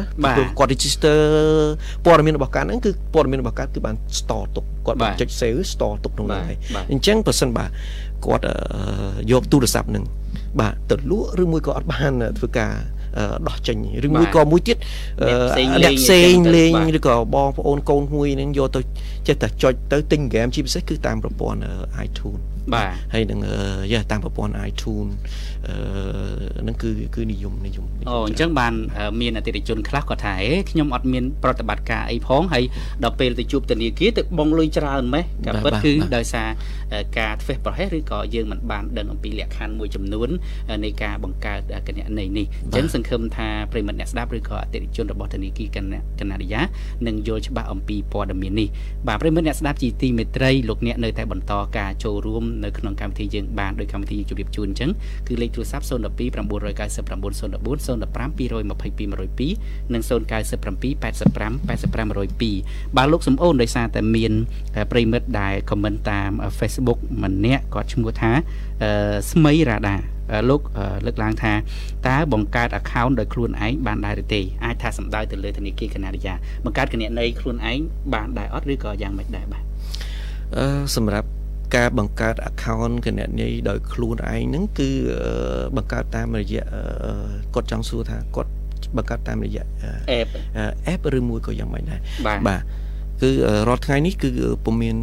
[0.59, 1.19] គាត់ register
[2.05, 6.57] ព័ត៌មានរបស់ការហ្នឹងគឺព័ត៌មានរបស់ការគឺបាន store ទុកគាត់បានចុច save store ទុកក្នុងហ្នឹងហើយ
[6.91, 7.65] អញ្ចឹងប្រសិនបើ
[8.25, 8.43] គាត់
[9.31, 10.05] យកទូរស័ព្ទហ្នឹង
[10.59, 12.73] បាទទៅលក់ឬមួយក៏អត់បានធ្វើការ
[13.47, 14.77] ដោះចេញឬមួយក៏មួយទៀត
[15.27, 15.37] អ្នក
[15.99, 18.81] ផ្សេងលេងឬក៏បងប្អូនកូនមួយនឹងយកទៅ
[19.27, 21.59] ចេះតែចុចទៅទិញហ្គេមជាពិសេសគឺតាមប្រព័ន្ធ
[22.07, 22.41] iTunes
[22.73, 23.39] បាទហើយនឹង
[23.93, 25.11] យ៉ាតាមប្រព័ន្ធ iTunes
[25.67, 25.75] អឺ
[26.61, 28.73] ហ្នឹងគឺគឺនិយមនិយមអូអញ្ចឹងបាន
[29.21, 32.63] មានអតិថិជនខ្លះគាត់ថាអេខ្ញុំអត់មានប្រតិបត្តិការអីផងហើយ
[33.03, 36.47] ដល់ពេលទៅជួបធនាគារទៅបងលុយច្រើនម៉េះក៏ពិតគឺដោយសារ
[37.19, 40.29] ការធ្វេសប្រហែសឬក៏យើងមិនបានដឹងអំពីលក្ខខណ្ឌមួយចំនួន
[40.83, 45.77] នៃការបង្កើតគណនីនេះអញ្ចឹងសង្ឃឹមថាប្រិមត្តអ្នកស្ដាប់ឬក៏អតិថិជនរបស់ធនាគារក
[46.29, 46.61] ណាឌីយ៉ា
[47.07, 48.67] នឹងយល់ច្បាស់អំពីព័ត៌មាននេះ
[49.07, 54.91] បាទប្រិមត្តអ្នកស្ដាប់ជាទីមេត្រីលោកអ្នកនៅតែបន្តការចូលរួមនៅក្នុងកម្មវិធីយើងបានដោយកម្មវិធីជម្រាបជូនអញ្ចឹង
[55.27, 56.33] គឺលេខទូរស័ព្ទ012 999
[57.33, 64.33] 014 015 222និង097 85 85បាទលោកសំអូនដោយសារតែមាន
[64.91, 68.31] ប្រិមិត្តដែលខមមិនតាម Facebook ម្នាក់គាត់ឈ្មោះថា
[69.31, 70.12] ស្មីរ៉ាដា
[70.49, 70.61] លោក
[71.05, 71.53] លើកឡើងថា
[72.07, 77.79] តើបង្កើត account ដោយខ្លួនឯងបានដែរឬទេអាចថាសំដៅទៅលើធនាគារកណាឌីយ៉ាបង្កើតគណនីខ្លួនឯង
[78.13, 79.63] បានដែរអត់ឬក៏យ៉ាងម៉េចដែរបាទ
[80.57, 80.65] អឺ
[80.95, 81.27] សម្រាប់
[81.75, 84.89] ការបង្កើត account គណនីដោយខ្លួនឯងហ្នឹងគឺ
[85.77, 86.63] បង្កើតតាមរយៈ
[87.53, 88.51] គាត់ចង់សួរថាគាត់
[88.97, 89.63] បង្កើតតាមរយៈ
[90.19, 90.29] app
[90.93, 91.99] app ឬមួយក៏យ៉ាងម៉េចដែរ
[92.47, 92.61] បាទ
[93.23, 93.31] គឺ
[93.67, 94.31] រាល់ថ្ងៃនេះគឺ
[94.65, 94.97] ពុំមាន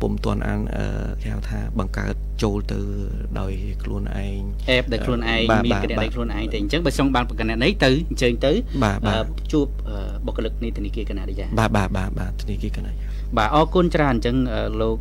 [0.00, 0.60] ពុំទាន់អាន
[1.22, 2.78] គេហៅថាបង្កើតចូលទៅ
[3.40, 3.52] ដោយ
[3.82, 4.40] ខ្លួនឯង
[4.76, 8.52] app ដែលខ្លួនឯងមានគណនីខ្លួនឯងតែអញ្ចឹងបើចង់បានគណនីទៅអញ្ជើញទៅ
[9.52, 9.66] ជួប
[10.26, 13.06] បុគ្គលិកនៃធនាគារកណាឌីយ៉ាបាទបាទបាទបាទធនាគារកណាឌីយ៉ា
[13.36, 14.36] បាទអរគុណច្រើនអញ្ចឹង
[14.80, 14.98] លោក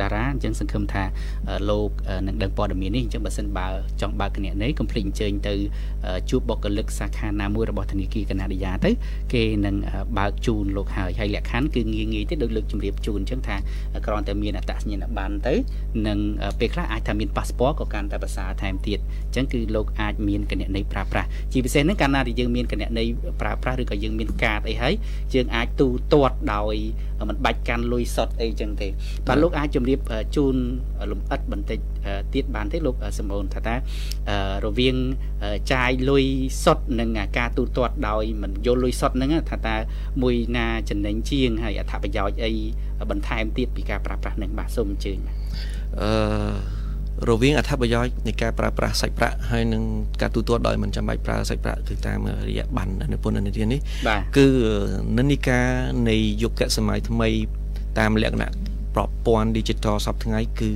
[0.00, 1.04] តារាអញ្ចឹងសង្ឃឹមថា
[1.70, 1.90] លោក
[2.26, 3.66] នឹងដឹងព័ត៌មាននេះអញ្ចឹងបើសិនបើ
[4.00, 5.54] ចង់បើកគណនីកុំភ្លេចអញ្ជើញទៅ
[6.30, 8.90] ជួបបុគ្គលិកសាខាណាមួយរបស់ធនាគារកណាឌីយ៉ាទៅ
[9.34, 9.76] គេនឹង
[10.18, 13.56] បើកជូនលោកហើយហើយលក្ខខណ្ឌគឺងាយងាយទេដោយលើកជំរាបជូនអញ្ចឹងថា
[14.06, 15.54] គ្រាន់តែមានអត្តសញ្ញាណប័ណ្ណទៅ
[16.06, 16.18] នឹង
[16.58, 23.04] ពេលខ្លះអាចថាមានប៉ាសពតក៏កាន់តែភាសាថែមទៀតអញ្ចឹងគឺលោកអាចមានគណនីប្រើប្រាស់ជាពិសេសហ្នឹងកាលណាដែលយើងមានគណនី
[23.40, 24.94] ប្រើប្រាស់ឬក៏យើងមានកាតអីហើយ
[25.34, 26.76] យើងអាចទូទាត់ដោយ
[27.30, 28.88] មិនបាច់កាន់លុយសុតអីចឹងទេ
[29.26, 30.00] បាទលោកអាចជម្រាប
[30.36, 30.54] ជូន
[31.10, 31.78] លំអិតបន្តិច
[32.34, 33.74] ទៀតបានទេលោកសំអូនថាថា
[34.64, 34.96] រវាង
[35.72, 36.24] ចាយលុយ
[36.64, 39.76] សុតនិងការទូទាត់ដោយមិនយកលុយសុតហ្នឹងថាតើ
[40.22, 42.52] មួយណាចំណេញជាងហើយអត្ថប្រយោជន៍អី
[43.10, 45.36] បន្ថែមទៀតពីការប្រើប្រាស់នឹងបាទសូមអញ្ជើញបាទ
[46.00, 46.85] អឺ
[47.30, 49.82] រវាងអត្ថប្រយោជន៍នៃការប្រើប្រាស់សាច់ប្រាក់ហើយនិង
[50.20, 53.80] ការទូទាត់ដោយមិនចាំបាច់ប្រើសាច់ប្រាក់គឺតាមរយៈប័ណ្ណនិពន្ធនិទាននេះ
[54.36, 54.46] គឺ
[55.18, 55.66] និន្នាការ
[56.08, 57.28] នៃយុគសម័យថ្មី
[57.98, 58.50] តាមលក្ខណៈ
[58.94, 60.70] ប្រព័ន្ធ digital សពថ្ងៃគឺ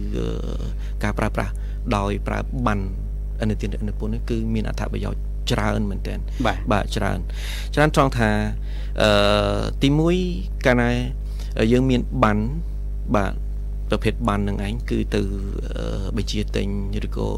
[1.05, 1.53] ការប្រើប្រាស់
[1.97, 2.85] ដោយប្រើប័ណ្ណ
[3.41, 5.21] អនុទាននិពន្ធនេះគឺមានអត្ថប្រយោជន៍
[5.53, 6.19] ច្រើនមែនទែន
[6.73, 7.19] បាទច្រើន
[7.75, 8.31] ច្រើនត្រង់ថា
[9.03, 9.89] អឺទី
[10.27, 10.91] 1កាលណា
[11.73, 12.43] យើងមានប័ណ្ណ
[13.17, 13.33] បាទ
[13.91, 15.23] ប្រភេទបាននឹងឯងគឺទៅ
[16.17, 16.69] បញ្ជាទិញ
[17.07, 17.29] ឬក៏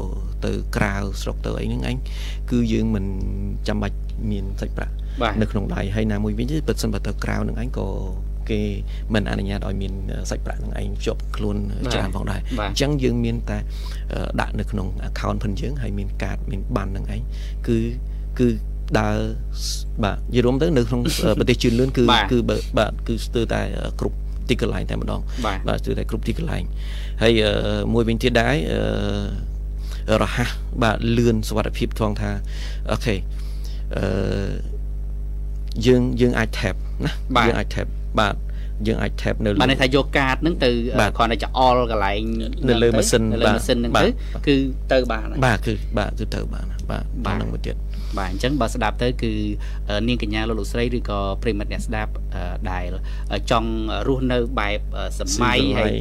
[0.45, 1.97] ទៅក្រៅស្រុកទៅអីហ្នឹងឯង
[2.51, 3.05] គឺយើងមិន
[3.67, 3.97] ចាំបាច់
[4.31, 4.93] មានសាច់ប្រាក់
[5.41, 7.87] នៅក្នុងដៃហើយណាមួយវិញទេបើសិនបើទៅក្រៅនឹងឯងក៏
[8.49, 8.61] គេ
[9.13, 9.93] មិនអនុញ្ញាតឲ្យមាន
[10.29, 11.57] សាច់ប្រាក់នឹងឯងជាប់ខ្លួន
[11.93, 12.39] ច្រើនផងដែរ
[12.69, 13.57] អញ្ចឹងយើងមានតែ
[14.41, 17.21] ដាក់នៅក្នុង account ផងយើងហើយមានកាតមានបាននឹងឯង
[17.67, 17.77] គឺ
[18.39, 18.47] គឺ
[18.99, 19.17] ដើរ
[20.03, 21.01] បាទនិយាយរួមទៅនៅក្នុង
[21.39, 22.37] ប្រទេសជឿនលឿនគឺគឺ
[22.77, 23.61] បាទគឺស្ទើរតែ
[23.99, 24.17] គ្រប់
[24.49, 25.21] ទីកន្លែងតែម្ដង
[25.67, 26.63] បាទស្ទើរតែគ្រប់ទីកន្លែង
[27.21, 27.33] ហើយ
[27.93, 28.55] មួយវិញទៀតដែរ
[30.23, 30.49] រហ័ស
[30.83, 32.31] បាទលឿនសុវត្ថិភាពថងថា
[32.91, 33.15] អូខេ
[33.97, 34.51] អឺ
[35.85, 36.75] យើងយើងអាច tap
[37.05, 37.11] ណា
[37.47, 37.87] យើងអាច tap
[38.19, 38.35] បាទ
[38.87, 40.69] យើងអាច tap នៅបាទន័យថាយកកាតហ្នឹងទៅ
[41.17, 42.21] គ្រាន់តែចអល់កន្លែង
[42.67, 44.05] នៅលើម៉ាស៊ីនលើម៉ាស៊ីនហ្នឹងទៅ
[44.47, 44.55] គឺ
[44.91, 47.75] ទៅបានបាទគឺបាទគឺទៅបានបាទបាទនឹងមួយទៀត
[48.17, 49.31] បាទអញ្ចឹងបើស្ដាប់ទៅគឺ
[50.07, 52.11] នាងកញ្ញាលោកលោកស្រីឬក៏ប្រិមិត្តអ្នកស្ដាប់
[52.71, 52.85] ដែល
[53.51, 53.71] ចង់
[54.07, 54.79] រស់នៅបែប
[55.19, 55.93] សម័យហើយ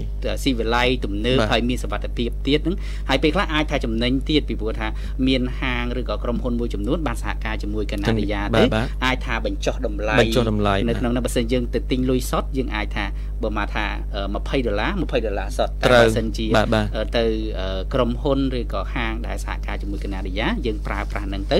[0.42, 2.76] ស៊ីវិល័យទំនើបហើយមានសវត្ថភាពទៀតហ្នឹង
[3.08, 4.86] ហើយពេលខ្លះអាចថាចំណេញទៀតពីព្រោះថា
[5.28, 8.62] មានហាងឬក៏ក្រុមហ៊ុនមួយចំនួនបានសហការជាមួយកណាឌីយ៉ាទៅ
[9.04, 13.04] អាចថាបញ្ចុះតម្លៃបញ្ចុះតម្លៃនៅក្នុងនោះបើសិនយើងទៅទិញលុយសុទ្ធយើងអាចថា
[13.42, 13.84] បើមកថា
[14.26, 16.46] 20ដុល្លារ20ដុល្លារសុទ្ធតែបើសិនជា
[17.16, 17.24] ទៅ
[17.94, 21.58] ក្រុមហ៊ុនឬក៏ហាងដែលសហការជាមួយកណាឌីយ៉ាយើងប្រើប្រាស់ហ្នឹងទៅ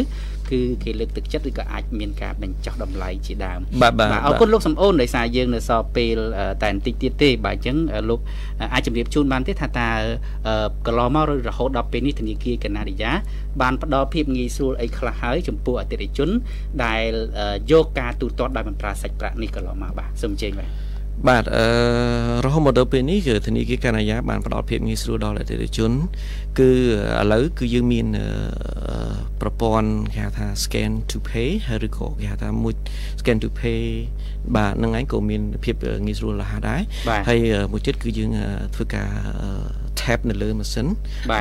[0.53, 6.19] គឺគេលើកទឹកចិត្តឬក៏អាចមានការបញ្ចុះតម្លៃជាដើមបាទបាទអរគុណលោកសំអូនដោយសារយើងនៅសល់ពេល
[6.63, 7.77] តែបន្តិចទៀតទេបាទអញ្ចឹង
[8.11, 8.21] លោក
[8.75, 9.91] អាចជម្រាបជូនបានទេថាតើ
[10.87, 13.13] កន្លងមករហូតដល់ពេលនេះធនាគារកណាឌីយ៉ា
[13.61, 16.29] បានផ្ដល់ភាពងាយស្រួលអីខ្លះហើយចំពោះអតិថិជន
[16.85, 17.11] ដែល
[17.71, 20.92] យកការទូទាត់ដោយមិនប្រើសាច់ប្រាក់នេះកន្លងមកបាទសូមអញ្ជើញបាទ
[21.29, 21.67] បាទអឺ
[22.45, 25.91] រហូតមកដល់ពេលនេះគឺធនាគារកណាយ៉ាបានផ្ដល់ភាពងាយស្រួលដល់អតិថិជន
[26.59, 26.71] គឺ
[27.21, 28.07] ឥឡូវគឺយើងមាន
[29.41, 32.75] ប្រព័ន្ធគេហៅថា scan to pay ហើយឬក៏គេហៅថាមួយ
[33.21, 33.83] scan to pay
[34.57, 35.75] បាទនឹងឯងក៏មានភាព
[36.07, 36.81] ងាយស្រួលរហ័សដែរ
[37.29, 37.39] ហើយ
[37.73, 38.31] មួយទៀតគឺយើង
[38.75, 39.09] ធ្វើការ
[40.01, 40.87] tap នៅលើម៉ាស៊ីន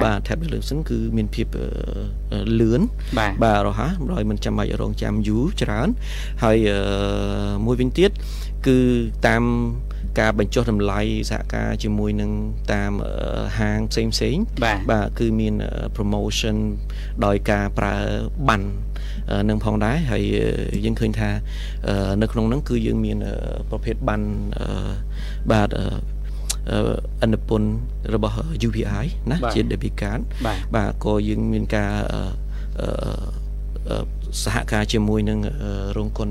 [0.03, 1.47] បាទ tap នៅលើម៉ាស៊ីនគឺមានភាព
[2.59, 2.81] លឿន
[3.43, 5.89] បាទរហ័សដោយមិនចាំបាច់រងចាំយូរច្រើន
[6.43, 6.57] ហើយ
[7.65, 8.40] មួយវិញទៀតគឺ
[9.27, 9.43] តាម
[10.19, 10.99] ការបញ្ចុះតម្លៃ
[11.31, 12.31] សហការជាមួយនឹង
[12.73, 12.91] តាម
[13.59, 14.35] ហាងផ្សេងផ្សេង
[14.91, 15.53] បាទគឺមាន
[15.97, 16.55] promotion
[17.25, 17.95] ដោយការប្រើ
[18.49, 18.61] បាន
[19.49, 20.23] នឹងផងដែរហើយ
[20.85, 21.29] យើងឃើញថា
[22.21, 23.17] នៅក្នុងហ្នឹងគឺយើងមាន
[23.69, 24.21] ប្រភេទបាន
[25.51, 25.69] បាទ
[27.23, 27.69] អនុពន្ធ
[28.13, 28.35] របស់
[28.67, 30.21] UPI ណាជា debit card
[30.75, 31.91] បាទក៏យើងមានការ
[34.43, 35.39] សហការជាមួយនឹង
[35.97, 36.29] រោងកុន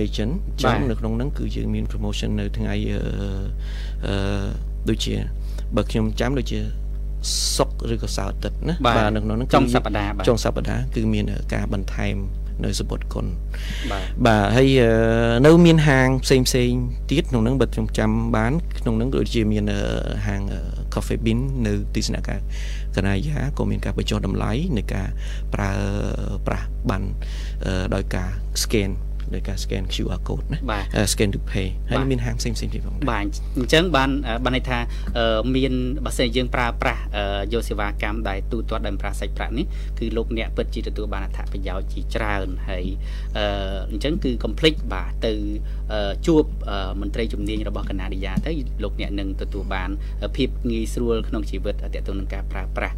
[0.00, 0.32] Legend
[0.62, 2.74] ចឹងនៅក្នុងហ្នឹងគឺយើងមាន promotion នៅថ្ងៃ
[4.06, 4.14] អឺ
[4.88, 5.14] ដូចជា
[5.76, 6.58] បើខ្ញុំចាំដូចជា
[7.56, 11.24] សុកឬក៏សៅរ៍ទឹកណាបាទនៅក្នុងហ្នឹងចុងសប្តាហ៍ចុងសប្តាហ៍គឺមាន
[11.54, 12.16] ការបន្ថែម
[12.64, 13.26] នៅសពុតគុណ
[13.90, 14.68] បាទបាទហើយ
[15.46, 16.70] នៅមានហាងផ្សេងផ្សេង
[17.10, 19.64] ទៀតក្នុងហ្នឹងបើខ្ញុំចាំបាន ក្នុងហ្នឹងដូចជាមាន
[20.26, 20.42] ហាង
[20.94, 22.40] Coffee Bean នៅទីស្នាក់ការ
[22.96, 25.08] កណាយាក៏មានការបញ្ចុះតម្លៃនៃការ
[25.54, 25.72] ប្រើ
[26.46, 27.02] ប្រាស់បាន
[27.94, 28.28] ដោយការ
[28.62, 28.90] scan
[29.34, 30.58] ដោយការ scan QR code ណា
[31.12, 33.26] scan to pay ហើយមានហាងផ្សេងផ្សេងទៀតផងបាទ
[33.58, 34.10] អញ្ចឹងបាន
[34.44, 34.78] បានន័យថា
[35.56, 35.72] មាន
[36.04, 37.02] បើសិនយើងប្រើប្រាស់
[37.52, 39.66] យកសេវាកម្មដែលទូទាត់ដោយប្រើសាច់ប្រាក់នេះ
[39.98, 42.84] គឺលោកអ្នកពិតជាទទួលបានអត្ថប្រយោជន៍ជាច្រើនហើយ
[43.90, 45.32] អញ្ចឹងគឺ complete បាទទៅ
[46.26, 46.44] ជួប
[47.00, 48.52] មន្ត្រីជំនាញរបស់កណាឌីយ៉ាទៅ
[48.82, 49.90] លោកអ្នកនឹងទទួលបាន
[50.36, 52.96] ភាពងាយស្រួលក្នុងជីវិតទាក់ទងនឹងការប្រើប្រាស់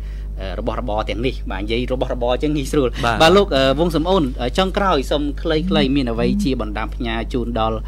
[0.58, 2.88] របស់របរទាំងនេះបាទនិយាយរបស់របរអញ្ចឹងងាយស្រួល
[3.22, 3.46] បាទលោក
[3.80, 4.24] វងសំអូន
[4.58, 7.78] ចុងក្រោយសូមខ្លីៗមានអ្វីជាបណ្ដាំផ្ញើជូនដល់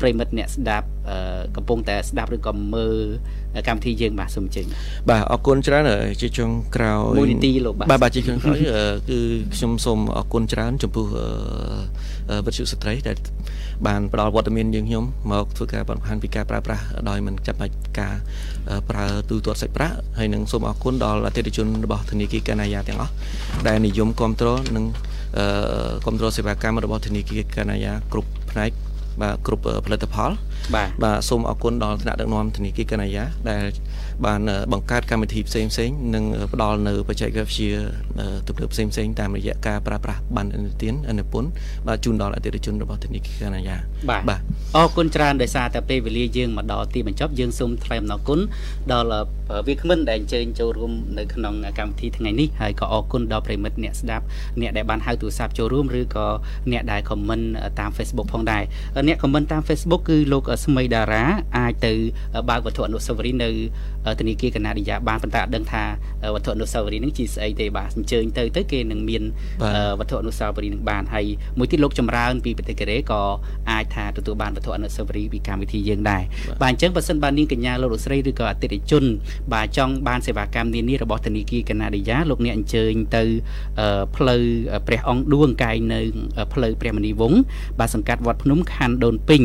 [0.00, 0.86] ប្រិមិត្តអ្នកស្ដាប់
[1.56, 2.96] កំពុងតែស្ដាប់ឬក៏មើល
[3.68, 4.66] កម្មវិធីយើងបាទសូមអញ្ជើញ
[5.10, 5.82] បាទអរគុណច្រើន
[6.20, 8.58] ជាចុងក្រោយមួយនាទីលោកបាទបាទជាចុងក្រោយ
[9.10, 9.18] គឺ
[9.54, 11.06] ខ្ញុំសូមអរគុណច្រើនចំពោះ
[12.46, 13.16] វិទ្យុស្ត្រីដែល
[13.86, 18.14] បានផ្ដល់វត្តមានយើងខ្ញុំមកធ្វើការបង្ហាញពីការប្រើប្រាស់ដោយមិនចាំបាច់ការ
[18.90, 23.12] ប្រើទូទាត់សាច់ប្រាក់ហើយនឹងសូមអរគុណដល់អតិថិជនរបស់ធនាគារកាណាយ៉ាទាំងអស់
[23.68, 24.84] ដែលនិយមគ្រប់គ្រងនិង
[26.04, 28.70] គ្រប់គ្រងសេវាកម្មរបស់ធនាគារកាណាយ៉ាគ្រប់ផ្នែក
[29.22, 30.30] បាទគ្រប់ផលិតផល
[30.74, 33.62] បាទបាទសូមអរគុណដល់ថ្នាក់ដឹកនាំធនាគារកណាយាដែល
[34.26, 34.40] បាន
[34.72, 37.70] បង្កើតកម្មវិធីផ្សេងផ្សេងនិងផ្ដល់នៅបច្ចេកវិទ្យា
[38.48, 41.48] ទំនើបផ្សេងផ្សេងតាមរយៈការប្រើប្រាស់បានអនុទានអនុពន្ធ
[41.86, 43.76] បាទជូនដល់អតិថិជនរបស់ធនាគារកណាយា
[44.10, 44.40] បាទបាទ
[44.76, 48.40] អរគុណច្រើនដោយសារតែពេលវេលាយើងមកដល់ទីបញ្ចប់យើងសូមថ្លែងអំណរគុណ
[48.92, 49.08] ដល់
[49.68, 54.24] វាគ្មិនដែលអញ្ជើញចូលរួមនៅក្នុងកម្មវិធីថ្ងៃនេះហើយក៏អរគុណដល់ប្រិមិត្តអ្នកស្ដាប់
[54.60, 56.26] អ្នកដែលបានហៅទូរស័ព្ទចូលរួមឬក៏
[56.72, 57.44] អ្នកដែល comment
[57.80, 58.62] តាម Facebook ផងដែរ
[59.08, 61.24] អ្នក comment តាម Facebook គឺលោកស្មីតារា
[61.58, 61.92] អាចទៅ
[62.50, 63.50] បើកវត្ថុអនុស្សាវរីយ៍នៅ
[64.20, 65.82] ធនាគារកណាឌីយ៉ាបានប៉ុន្តែអត់ដឹងថា
[66.34, 69.22] វត្ថុអនុស្សាវរីយ៍នឹងជាស្អីទេបាទអញ្ជើញទៅទៅគេនឹងមាន
[69.98, 71.26] វត្ថុអនុស្សាវរីយ៍នឹងបានហើយ
[71.58, 73.22] មួយទៀតលោកចម្រើន ពីប្រទេសកូរ៉េក៏
[73.70, 76.22] អាចថាទទួលបានវត្ថុអនុស្សាវរីយ៍ពីកម្មវិធីយើងដែរ
[76.62, 79.04] បាទអញ្ចឹងបើសិនបាននាងកញ្ញាលោកលោកស្រីឬក៏អតិថិជន
[79.52, 83.22] បាទចង់បានសេវាកម្មនានារបស់ធនាគារកណាឌីយ៉ាលោកអ្នកអញ្ជើញទៅ
[84.16, 84.42] ផ្លូវ
[84.86, 86.00] ព្រះអង្គឌួងកាយនៅ
[86.52, 87.40] ផ្លូវព្រះមនីវង្ស
[87.78, 89.42] បាទសង្កាត់វត្តភ្នំខណ្ឌដូនពេញ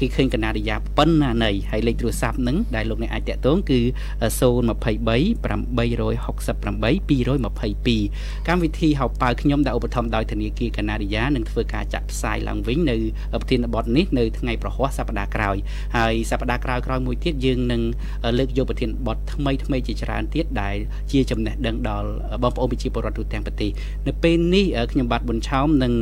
[0.00, 3.80] គេឃើញកណាឌីយ៉ាប៉ុណ្ណាណីហើយលេខទូរស័ព្ទហ្នឹងដែលលោកអ្នកអាចតាក់ទងគឺ
[4.20, 12.96] 023 868 222កម្មវិធីហៅប៉ៅខ្ញុំដែលឧបត្ថម្ភដោយធនាគារកណាឌីយ៉ានឹងធ្វើការចាក់ផ្សាយឡើងវិញនៅ
[13.40, 15.56] ប្រធានបទនេះនៅថ្ងៃប្រហ័សសប្តាហ៍ក្រោយ
[15.96, 17.82] ហើយសប្តាហ៍ក្រោយក្រោយមួយទៀតយើងនឹង
[18.38, 20.76] លើកយកប្រធានបទថ្មីថ្មីជាច្រើនទៀតដែល
[21.12, 22.08] ជាចំណេះដឹងដល់
[22.42, 23.70] បងប្អូនប្រជាពលរដ្ឋទូទាំងប្រទេស
[24.06, 25.92] នៅពេលនេះខ្ញុំបាទប៊ុនឆោមនិង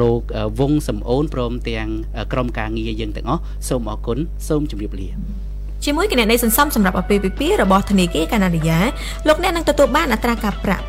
[0.00, 0.20] លោក
[0.60, 1.88] វងសំអូនព្រមទាំង
[2.32, 4.18] ក្រុមការងារយើងទាំងអស់សូមអរគុណ
[4.48, 5.08] សូមជម្រាបលា
[5.84, 8.78] ជាមួយគណនីសន្សំសម្រាប់អាពាហ៍ពិពាហ៍របស់ធនាគារកាណាឌីយ៉ា
[9.28, 10.84] លោកអ្នកនឹងទទួលបានអត្រាការប្រាក់